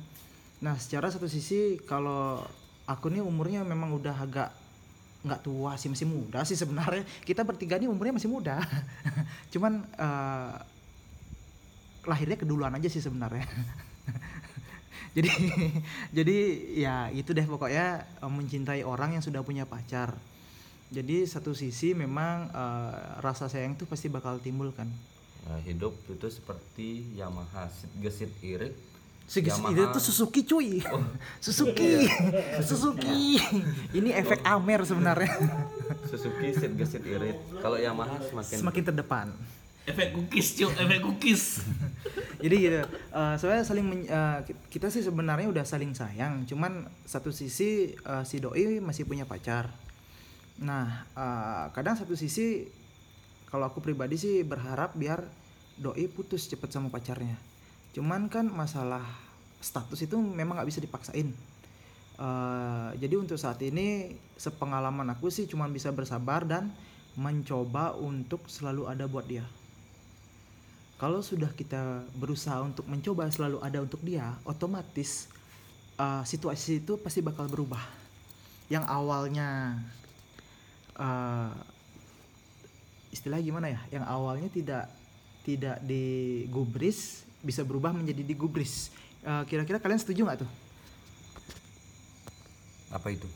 Nah, 0.58 0.74
secara 0.82 1.14
satu 1.14 1.30
sisi 1.30 1.78
kalau 1.86 2.42
aku 2.90 3.14
nih 3.14 3.22
umurnya 3.22 3.62
memang 3.62 3.94
udah 3.94 4.16
agak 4.18 4.50
nggak 5.28 5.44
tua 5.44 5.76
sih 5.76 5.92
masih 5.92 6.08
muda 6.08 6.42
sih 6.48 6.56
sebenarnya. 6.56 7.04
Kita 7.28 7.44
bertiga 7.44 7.76
nih 7.76 7.92
umurnya 7.92 8.16
masih 8.16 8.32
muda. 8.32 8.64
Cuman 9.54 9.84
eh, 9.84 10.54
lahirnya 12.08 12.38
keduluan 12.40 12.74
aja 12.74 12.88
sih 12.88 13.04
sebenarnya. 13.04 13.44
jadi 15.18 15.34
jadi 16.18 16.38
ya 16.78 16.96
itu 17.12 17.36
deh 17.36 17.44
pokoknya 17.44 18.08
eh, 18.24 18.32
mencintai 18.32 18.88
orang 18.88 19.20
yang 19.20 19.24
sudah 19.24 19.42
punya 19.42 19.66
pacar 19.66 20.14
jadi 20.88 21.28
satu 21.28 21.52
sisi 21.52 21.92
memang 21.98 22.48
eh, 22.54 22.96
rasa 23.20 23.52
sayang 23.52 23.76
tuh 23.76 23.90
pasti 23.90 24.08
bakal 24.14 24.40
timbul 24.40 24.72
kan 24.72 24.88
Nah, 25.48 25.64
hidup 25.64 25.96
itu 26.12 26.28
seperti 26.28 27.08
Yamaha 27.16 27.72
sit 27.72 27.92
gesit 28.04 28.32
irit. 28.44 28.76
Yamaha. 29.28 29.76
itu 29.76 29.84
tuh 29.92 30.04
Suzuki 30.08 30.42
cuy. 30.48 30.80
Suzuki. 31.44 32.08
Suzuki. 32.64 33.36
Ini 33.92 34.16
efek 34.16 34.40
Amer 34.48 34.88
sebenarnya. 34.88 35.28
Suzuki 36.08 36.56
sit 36.56 36.72
gesit 36.80 37.04
irit. 37.04 37.36
Kalau 37.60 37.76
Yamaha 37.76 38.24
semakin 38.24 38.58
semakin 38.64 38.84
terdepan. 38.88 39.28
Efek 39.88 40.16
cookies 40.16 40.56
cuk 40.56 40.72
efek 40.80 41.00
cookies. 41.04 41.44
Jadi 42.44 42.56
gitu 42.60 42.82
eh, 42.88 43.36
soalnya 43.40 43.64
saling 43.68 43.86
men- 43.88 44.08
eh, 44.08 44.40
kita 44.72 44.88
sih 44.88 45.04
sebenarnya 45.04 45.48
udah 45.52 45.64
saling 45.68 45.92
sayang. 45.92 46.48
Cuman 46.48 46.88
satu 47.04 47.36
sisi 47.36 47.96
eh, 47.96 48.24
si 48.24 48.40
doi 48.40 48.80
masih 48.80 49.04
punya 49.04 49.28
pacar. 49.28 49.68
Nah 50.64 51.04
eh, 51.16 51.66
kadang 51.76 52.00
satu 52.00 52.16
sisi 52.16 52.64
kalau 53.48 53.68
aku 53.68 53.84
pribadi 53.84 54.16
sih 54.16 54.44
berharap 54.48 54.96
biar 54.96 55.24
doi 55.76 56.08
putus 56.08 56.48
cepet 56.48 56.72
sama 56.72 56.88
pacarnya 56.88 57.36
cuman 57.98 58.30
kan 58.30 58.46
masalah 58.46 59.02
status 59.58 60.06
itu 60.06 60.14
memang 60.22 60.62
nggak 60.62 60.70
bisa 60.70 60.78
dipaksain 60.78 61.34
Eh, 62.18 62.90
jadi 62.98 63.14
untuk 63.14 63.38
saat 63.38 63.62
ini 63.62 64.18
sepengalaman 64.42 65.06
aku 65.14 65.30
sih 65.30 65.46
cuman 65.46 65.70
bisa 65.70 65.94
bersabar 65.94 66.50
dan 66.50 66.74
mencoba 67.14 67.94
untuk 67.94 68.42
selalu 68.50 68.90
ada 68.90 69.06
buat 69.06 69.30
dia 69.30 69.46
kalau 70.98 71.22
sudah 71.22 71.54
kita 71.54 72.10
berusaha 72.18 72.58
untuk 72.66 72.90
mencoba 72.90 73.30
selalu 73.30 73.62
ada 73.62 73.86
untuk 73.86 74.02
dia, 74.02 74.34
otomatis 74.50 75.30
uh, 76.02 76.26
situasi 76.26 76.82
itu 76.82 76.98
pasti 76.98 77.22
bakal 77.22 77.46
berubah. 77.46 77.86
Yang 78.66 78.90
awalnya 78.90 79.78
uh, 80.98 81.54
istilah 83.14 83.38
gimana 83.46 83.78
ya? 83.78 83.82
Yang 83.94 84.06
awalnya 84.10 84.50
tidak 84.50 84.86
tidak 85.46 85.78
digubris 85.86 87.27
bisa 87.40 87.62
berubah 87.62 87.92
menjadi 87.92 88.22
digubris. 88.22 88.90
Uh, 89.22 89.44
kira-kira 89.44 89.78
kalian 89.78 89.98
setuju 89.98 90.24
nggak 90.24 90.40
tuh? 90.42 90.50
apa 92.88 93.08
itu? 93.12 93.28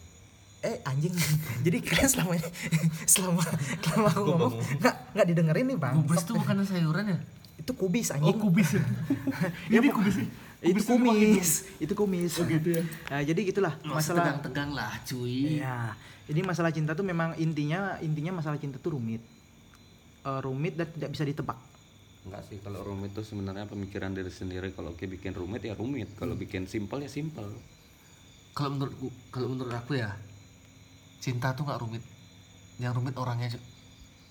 Eh 0.62 0.78
anjing, 0.86 1.12
jadi 1.66 1.78
kalian 1.82 2.08
selama 2.08 2.34
ini 2.38 2.50
selama 3.12 3.42
selama 3.82 4.08
aku 4.08 4.22
ngomong 4.24 4.54
nggak 4.80 4.96
nggak 5.12 5.28
didengerin 5.28 5.66
nih 5.68 5.78
bang? 5.78 5.94
Kubis 5.98 6.22
tuh 6.24 6.36
bukan 6.38 6.56
sayuran 6.64 7.06
ya 7.10 7.20
Itu 7.58 7.72
kubis 7.76 8.08
anjing. 8.10 8.38
kubis 8.38 8.70
ya 8.78 8.84
ini 9.74 9.90
kubis 9.90 10.16
itu 10.22 10.32
Kubis 10.62 10.86
dipakai 10.86 11.02
kumis 11.02 11.50
itu 11.82 11.94
kumis 11.98 12.32
Oh, 12.38 12.46
gitu 12.46 12.70
ya. 12.70 12.84
Nah, 13.10 13.22
jadi 13.26 13.40
gitulah 13.44 13.74
masalah 13.82 14.22
tegang-tegang 14.38 14.70
lah 14.72 14.94
cuy 15.04 15.58
Iya. 15.58 15.98
jadi 16.30 16.40
masalah 16.46 16.70
cinta 16.70 16.94
tuh 16.94 17.02
memang 17.02 17.34
intinya 17.36 17.98
intinya 18.00 18.38
masalah 18.38 18.62
cinta 18.62 18.78
tuh 18.78 18.94
rumit 18.96 19.20
Eh, 20.22 20.40
rumit 20.46 20.78
dan 20.78 20.86
tidak 20.94 21.10
bisa 21.12 21.26
ditebak 21.26 21.58
Enggak 22.22 22.46
sih, 22.46 22.62
kalau 22.62 22.86
rumit 22.86 23.18
itu 23.18 23.26
sebenarnya 23.26 23.66
pemikiran 23.66 24.14
diri 24.14 24.30
sendiri. 24.30 24.70
Kalau 24.78 24.94
oke 24.94 25.06
bikin 25.10 25.34
rumit 25.34 25.66
ya 25.66 25.74
rumit, 25.74 26.14
kalau 26.14 26.38
bikin 26.38 26.70
simpel 26.70 27.02
ya 27.02 27.10
simpel. 27.10 27.50
kalau 28.52 28.76
menurutku 28.76 29.08
kalau 29.32 29.48
menurut 29.48 29.72
aku 29.72 29.96
ya 29.96 30.12
cinta 31.24 31.56
tuh 31.56 31.66
nggak 31.66 31.80
rumit. 31.82 32.04
Yang 32.78 33.00
rumit 33.00 33.16
orangnya 33.16 33.48
Cuk. 33.56 33.64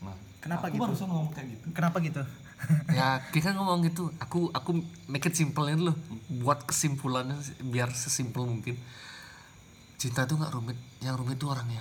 Nah, 0.05 0.17
kenapa 0.45 0.69
aku 0.69 0.77
gitu? 0.77 0.83
barusan 0.85 1.07
ngomong 1.09 1.33
kayak 1.33 1.49
gitu. 1.57 1.67
Kenapa 1.75 1.97
gitu? 2.05 2.23
Ya 2.93 3.25
kita 3.33 3.51
kan 3.51 3.57
ngomong 3.57 3.89
gitu. 3.89 4.13
Aku 4.21 4.53
aku 4.53 4.85
make 5.09 5.25
it 5.25 5.33
simpelnya 5.33 5.81
dulu. 5.81 5.97
Buat 6.45 6.69
kesimpulannya 6.69 7.41
biar 7.65 7.89
sesimpel 7.97 8.45
mungkin. 8.45 8.77
Cinta 9.97 10.29
tuh 10.29 10.37
nggak 10.37 10.53
rumit. 10.53 10.77
Yang 11.01 11.17
rumit 11.25 11.41
tuh 11.41 11.49
orangnya. 11.49 11.81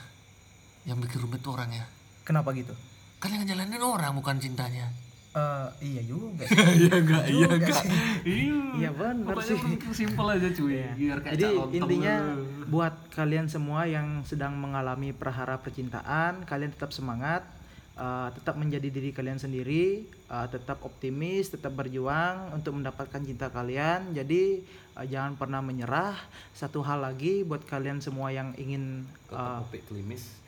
Yang 0.87 1.11
bikin 1.11 1.19
rumit 1.27 1.43
tuh 1.43 1.59
orangnya. 1.59 1.83
Kenapa 2.23 2.55
gitu? 2.55 2.71
Kan 3.19 3.35
yang 3.35 3.43
ngejalanin 3.43 3.83
orang 3.83 4.15
bukan 4.15 4.39
cintanya 4.39 4.87
Eh, 5.29 5.67
iya 5.85 6.01
juga 6.01 6.41
iya 6.81 6.93
enggak 6.97 7.23
iya 7.29 7.47
enggak. 7.53 7.83
iya 8.25 8.57
Iya, 8.79 8.89
benar 8.89 9.29
Pokoknya 9.29 9.55
sih. 9.61 9.93
simpel 9.93 10.25
aja 10.25 10.49
cuy 10.49 10.81
biar 10.97 11.17
kayak 11.21 11.33
Jadi 11.37 11.47
intinya 11.77 12.15
lu. 12.33 12.65
buat 12.65 12.95
kalian 13.13 13.45
semua 13.45 13.85
yang 13.85 14.25
sedang 14.25 14.57
mengalami 14.57 15.13
perhara 15.13 15.61
percintaan, 15.61 16.47
kalian 16.49 16.73
tetap 16.73 16.89
semangat, 16.89 17.45
uh, 17.93 18.33
tetap 18.33 18.57
menjadi 18.57 18.89
diri 18.89 19.13
kalian 19.13 19.37
sendiri, 19.37 20.01
uh, 20.31 20.49
tetap 20.49 20.81
optimis, 20.81 21.53
tetap 21.53 21.77
berjuang 21.77 22.49
untuk 22.49 22.79
mendapatkan 22.79 23.21
cinta 23.21 23.53
kalian. 23.53 24.15
Jadi 24.15 24.65
uh, 24.97 25.05
jangan 25.05 25.37
pernah 25.37 25.61
menyerah. 25.61 26.17
Satu 26.55 26.81
hal 26.81 27.05
lagi 27.05 27.45
buat 27.45 27.61
kalian 27.69 28.01
semua 28.01 28.33
yang 28.33 28.55
ingin 28.57 29.05
uh, 29.29 29.61
klimis. 29.85 30.39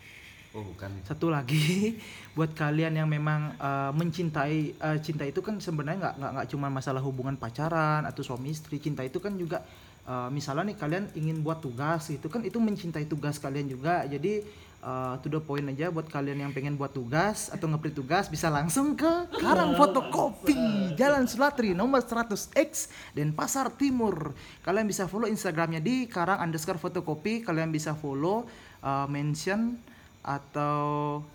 Oh, 0.51 0.67
bukan. 0.67 0.91
satu 1.07 1.31
lagi 1.31 1.95
buat 2.35 2.51
kalian 2.51 2.99
yang 2.99 3.07
memang 3.07 3.55
uh, 3.55 3.95
mencintai 3.95 4.75
uh, 4.83 4.99
cinta 4.99 5.23
itu 5.23 5.39
kan 5.39 5.63
sebenarnya 5.63 6.11
nggak 6.11 6.15
nggak 6.19 6.31
nggak 6.35 6.47
cuma 6.51 6.67
masalah 6.67 6.99
hubungan 6.99 7.39
pacaran 7.39 8.03
atau 8.03 8.19
suami 8.19 8.51
istri 8.51 8.75
cinta 8.83 8.99
itu 8.99 9.23
kan 9.23 9.31
juga 9.39 9.63
uh, 10.03 10.27
misalnya 10.27 10.75
nih 10.75 10.77
kalian 10.77 11.05
ingin 11.15 11.39
buat 11.39 11.63
tugas 11.63 12.11
itu 12.11 12.27
kan 12.27 12.43
itu 12.43 12.59
mencintai 12.59 13.07
tugas 13.07 13.39
kalian 13.39 13.71
juga. 13.71 14.03
Jadi 14.03 14.43
uh, 14.83 15.15
to 15.23 15.31
the 15.31 15.39
point 15.39 15.63
aja 15.71 15.87
buat 15.87 16.11
kalian 16.11 16.43
yang 16.43 16.51
pengen 16.51 16.75
buat 16.75 16.91
tugas 16.91 17.47
atau 17.47 17.71
ngeprint 17.71 17.95
tugas 17.95 18.27
bisa 18.27 18.51
langsung 18.51 18.97
ke 18.99 19.31
Karang 19.39 19.79
Fotokopi 19.79 20.57
Jalan 20.99 21.31
Sulatri 21.31 21.71
nomor 21.71 22.03
100X 22.03 22.91
Denpasar 23.15 23.71
Timur. 23.79 24.35
Kalian 24.67 24.83
bisa 24.83 25.07
follow 25.07 25.31
Instagramnya 25.31 25.79
di 25.79 26.11
Karang 26.11 26.43
underscore 26.43 26.75
fotokopi. 26.75 27.39
Kalian 27.39 27.71
bisa 27.71 27.95
follow 27.95 28.43
uh, 28.83 29.07
mention 29.07 29.90
atau 30.21 30.77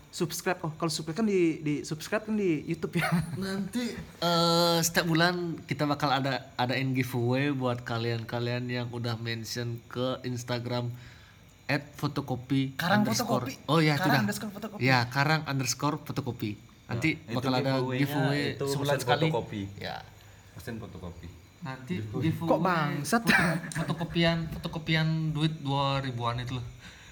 subscribe 0.09 0.63
oh 0.63 0.71
kalau 0.79 0.87
subscribe 0.87 1.19
kan 1.19 1.27
di 1.27 1.59
di 1.59 1.73
subscribe 1.83 2.23
kan 2.23 2.39
di 2.39 2.63
YouTube 2.63 3.03
ya 3.03 3.07
Nanti 3.43 3.91
eh 4.23 4.77
setiap 4.79 5.05
bulan 5.05 5.59
kita 5.67 5.83
bakal 5.83 6.09
ada 6.09 6.47
adain 6.55 6.95
giveaway 6.95 7.51
buat 7.51 7.83
kalian-kalian 7.83 8.71
yang 8.71 8.87
udah 8.89 9.19
mention 9.19 9.83
ke 9.91 10.23
Instagram 10.23 10.87
at 11.67 11.83
fotokopi 11.99 12.79
Karang 12.79 13.03
underscore. 13.03 13.43
Fotokopi. 13.51 13.67
Oh 13.67 13.83
ya 13.83 13.99
Karang 13.99 14.07
sudah. 14.07 14.21
underscore 14.23 14.51
fotokopi. 14.55 14.79
Ya 14.79 14.99
karang 15.11 15.41
underscore 15.43 15.97
fotokopi. 15.99 16.51
Nanti 16.87 17.09
itu 17.19 17.35
bakal 17.35 17.53
ada 17.59 17.73
giveaway 17.83 18.55
itu 18.55 18.65
sebulan 18.65 18.95
sekali. 18.97 19.27
fotokopi. 19.27 19.61
Ya. 19.75 19.99
mesin 20.55 20.79
fotokopi 20.79 21.27
Nanti 21.59 21.99
giveaway. 21.99 22.47
kok 22.47 22.61
bangsat 22.63 23.21
Fotokopian 23.75 24.47
fotokopian 24.49 25.35
duit 25.35 25.51
2000-an 25.59 26.39
itu 26.41 26.55
loh. 26.55 26.65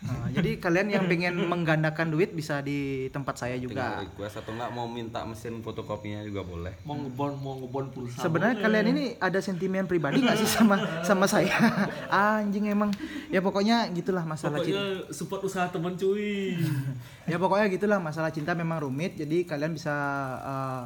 Nah, 0.06 0.30
jadi 0.30 0.62
kalian 0.62 0.88
yang 0.94 1.06
pengen 1.10 1.34
menggandakan 1.50 2.14
duit 2.14 2.30
bisa 2.38 2.62
di 2.62 3.10
tempat 3.10 3.42
saya 3.42 3.58
juga 3.58 3.98
tinggal 3.98 4.06
request 4.06 4.36
atau 4.46 4.52
enggak 4.54 4.70
mau 4.70 4.86
minta 4.86 5.26
mesin 5.26 5.66
fotokopinya 5.66 6.22
juga 6.22 6.46
boleh 6.46 6.74
Mau 6.86 6.94
ngebon 6.94 7.32
mau 7.42 7.58
ngebon 7.58 7.90
pulsa. 7.90 8.22
Sebenarnya 8.22 8.62
kalian 8.62 8.86
ini 8.94 9.04
ada 9.18 9.42
sentimen 9.42 9.90
pribadi 9.90 10.22
nggak 10.22 10.38
sih 10.38 10.50
sama 10.50 10.78
sama 11.02 11.26
saya? 11.26 11.50
Anjing 12.14 12.70
emang. 12.70 12.94
Ya 13.34 13.42
pokoknya 13.42 13.90
gitulah 13.98 14.22
masalah 14.22 14.62
cinta. 14.62 15.10
support 15.10 15.42
usaha 15.42 15.66
temen 15.74 15.98
cuy. 15.98 16.56
Ya 17.26 17.42
pokoknya 17.42 17.66
gitulah 17.74 17.98
masalah 17.98 18.30
cinta 18.30 18.54
memang 18.54 18.86
rumit. 18.86 19.18
Jadi 19.18 19.50
kalian 19.50 19.74
bisa 19.74 19.90
uh, 20.46 20.86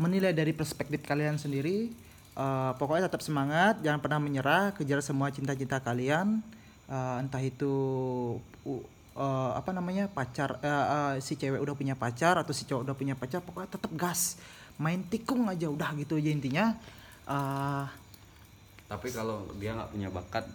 menilai 0.00 0.32
dari 0.32 0.56
perspektif 0.56 1.04
kalian 1.04 1.36
sendiri. 1.36 1.92
Uh, 2.38 2.72
pokoknya 2.80 3.10
tetap 3.10 3.20
semangat, 3.20 3.82
jangan 3.84 4.00
pernah 4.00 4.22
menyerah, 4.22 4.72
kejar 4.72 5.04
semua 5.04 5.28
cinta-cinta 5.28 5.82
kalian. 5.84 6.40
Uh, 6.88 7.20
entah 7.20 7.44
itu 7.44 7.72
uh, 8.64 8.82
uh, 9.12 9.52
apa 9.52 9.76
namanya 9.76 10.08
pacar 10.08 10.56
uh, 10.64 10.86
uh, 10.88 11.12
si 11.20 11.36
cewek 11.36 11.60
udah 11.60 11.76
punya 11.76 11.92
pacar 11.92 12.40
atau 12.40 12.56
si 12.56 12.64
cowok 12.64 12.88
udah 12.88 12.96
punya 12.96 13.12
pacar, 13.12 13.44
pokoknya 13.44 13.76
tetap 13.76 13.92
gas, 13.92 14.40
main 14.80 15.04
tikung 15.04 15.44
aja 15.52 15.68
udah 15.68 15.92
gitu 16.00 16.16
aja 16.16 16.30
intinya. 16.32 16.72
Uh, 17.28 17.84
tapi 18.88 19.12
kalau 19.12 19.44
dia 19.60 19.76
nggak 19.76 19.92
punya 19.92 20.08
bakat 20.08 20.48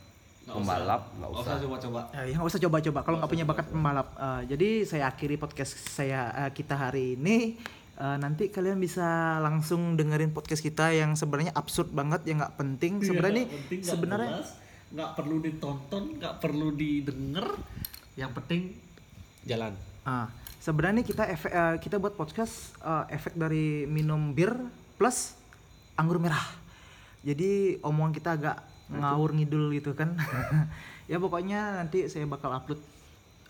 pembalap 0.44 1.08
nggak 1.16 1.30
usah 1.32 1.56
coba-coba. 1.64 2.02
Ya, 2.12 2.36
nggak 2.36 2.50
usah 2.50 2.62
coba-coba 2.68 3.00
kalau 3.06 3.18
nggak 3.22 3.32
punya 3.32 3.46
bakat 3.48 3.66
pembalap. 3.72 4.08
Eh, 4.18 4.42
jadi 4.52 4.70
saya 4.84 5.04
akhiri 5.08 5.36
podcast 5.40 5.78
saya 5.78 6.34
eh, 6.46 6.52
kita 6.52 6.76
hari 6.76 7.16
ini. 7.16 7.56
Eh, 7.94 8.18
nanti 8.18 8.50
kalian 8.50 8.82
bisa 8.82 9.38
langsung 9.40 9.96
dengerin 9.96 10.34
podcast 10.34 10.66
kita 10.66 10.92
yang 10.92 11.14
sebenarnya 11.14 11.54
absurd 11.56 11.94
banget 11.94 12.28
yang 12.28 12.44
nggak 12.44 12.56
penting. 12.60 13.00
Sebenarnya 13.06 13.46
ini 13.48 13.86
sebenarnya 13.86 14.42
nggak 14.94 15.12
perlu 15.18 15.42
ditonton, 15.42 16.22
nggak 16.22 16.38
perlu 16.38 16.70
didengar. 16.74 17.58
Yang 18.14 18.32
penting 18.38 18.62
jalan. 19.44 19.74
ah 20.04 20.28
sebenarnya 20.60 21.04
kita 21.04 21.24
efek 21.28 21.52
eh, 21.52 21.76
kita 21.80 21.96
buat 22.00 22.16
podcast 22.16 22.76
eh, 22.84 23.16
efek 23.16 23.36
dari 23.36 23.84
minum 23.90 24.32
bir 24.32 24.54
plus 24.96 25.36
anggur 26.00 26.20
merah. 26.20 26.44
Jadi 27.24 27.80
omongan 27.84 28.14
kita 28.16 28.36
agak 28.36 28.58
ngawur 28.92 29.36
ngidul 29.36 29.72
gitu 29.76 29.96
kan. 29.96 30.16
ya 31.12 31.20
pokoknya 31.20 31.84
nanti 31.84 32.08
saya 32.08 32.28
bakal 32.28 32.52
upload 32.52 32.80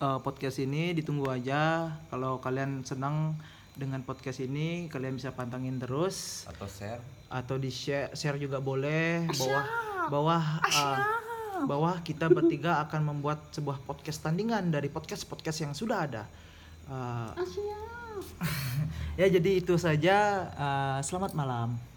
eh, 0.02 0.20
podcast 0.22 0.58
ini 0.62 0.94
ditunggu 0.98 1.30
aja. 1.30 1.94
Kalau 2.10 2.42
kalian 2.42 2.86
senang 2.86 3.38
dengan 3.74 4.06
podcast 4.06 4.38
ini 4.42 4.86
kalian 4.86 5.18
bisa 5.18 5.34
pantengin 5.34 5.82
terus 5.82 6.46
atau 6.46 6.70
share 6.70 7.02
atau 7.34 7.58
di 7.58 7.74
share 7.74 8.14
share 8.14 8.38
juga 8.38 8.62
boleh 8.62 9.26
bawah 9.34 9.66
bawah 10.14 10.44
uh, 10.62 10.98
bawah 11.70 12.02
kita 12.02 12.28
bertiga 12.34 12.78
akan 12.90 13.14
membuat 13.14 13.54
sebuah 13.54 13.86
podcast 13.86 14.26
tandingan 14.26 14.74
dari 14.74 14.90
podcast 14.90 15.30
podcast 15.30 15.62
yang 15.62 15.74
sudah 15.78 15.98
ada. 16.10 16.24
Uh, 16.90 17.32
ya 19.22 19.28
jadi 19.30 19.62
itu 19.62 19.78
saja. 19.78 20.50
Uh, 20.58 21.00
selamat 21.06 21.38
malam 21.38 21.93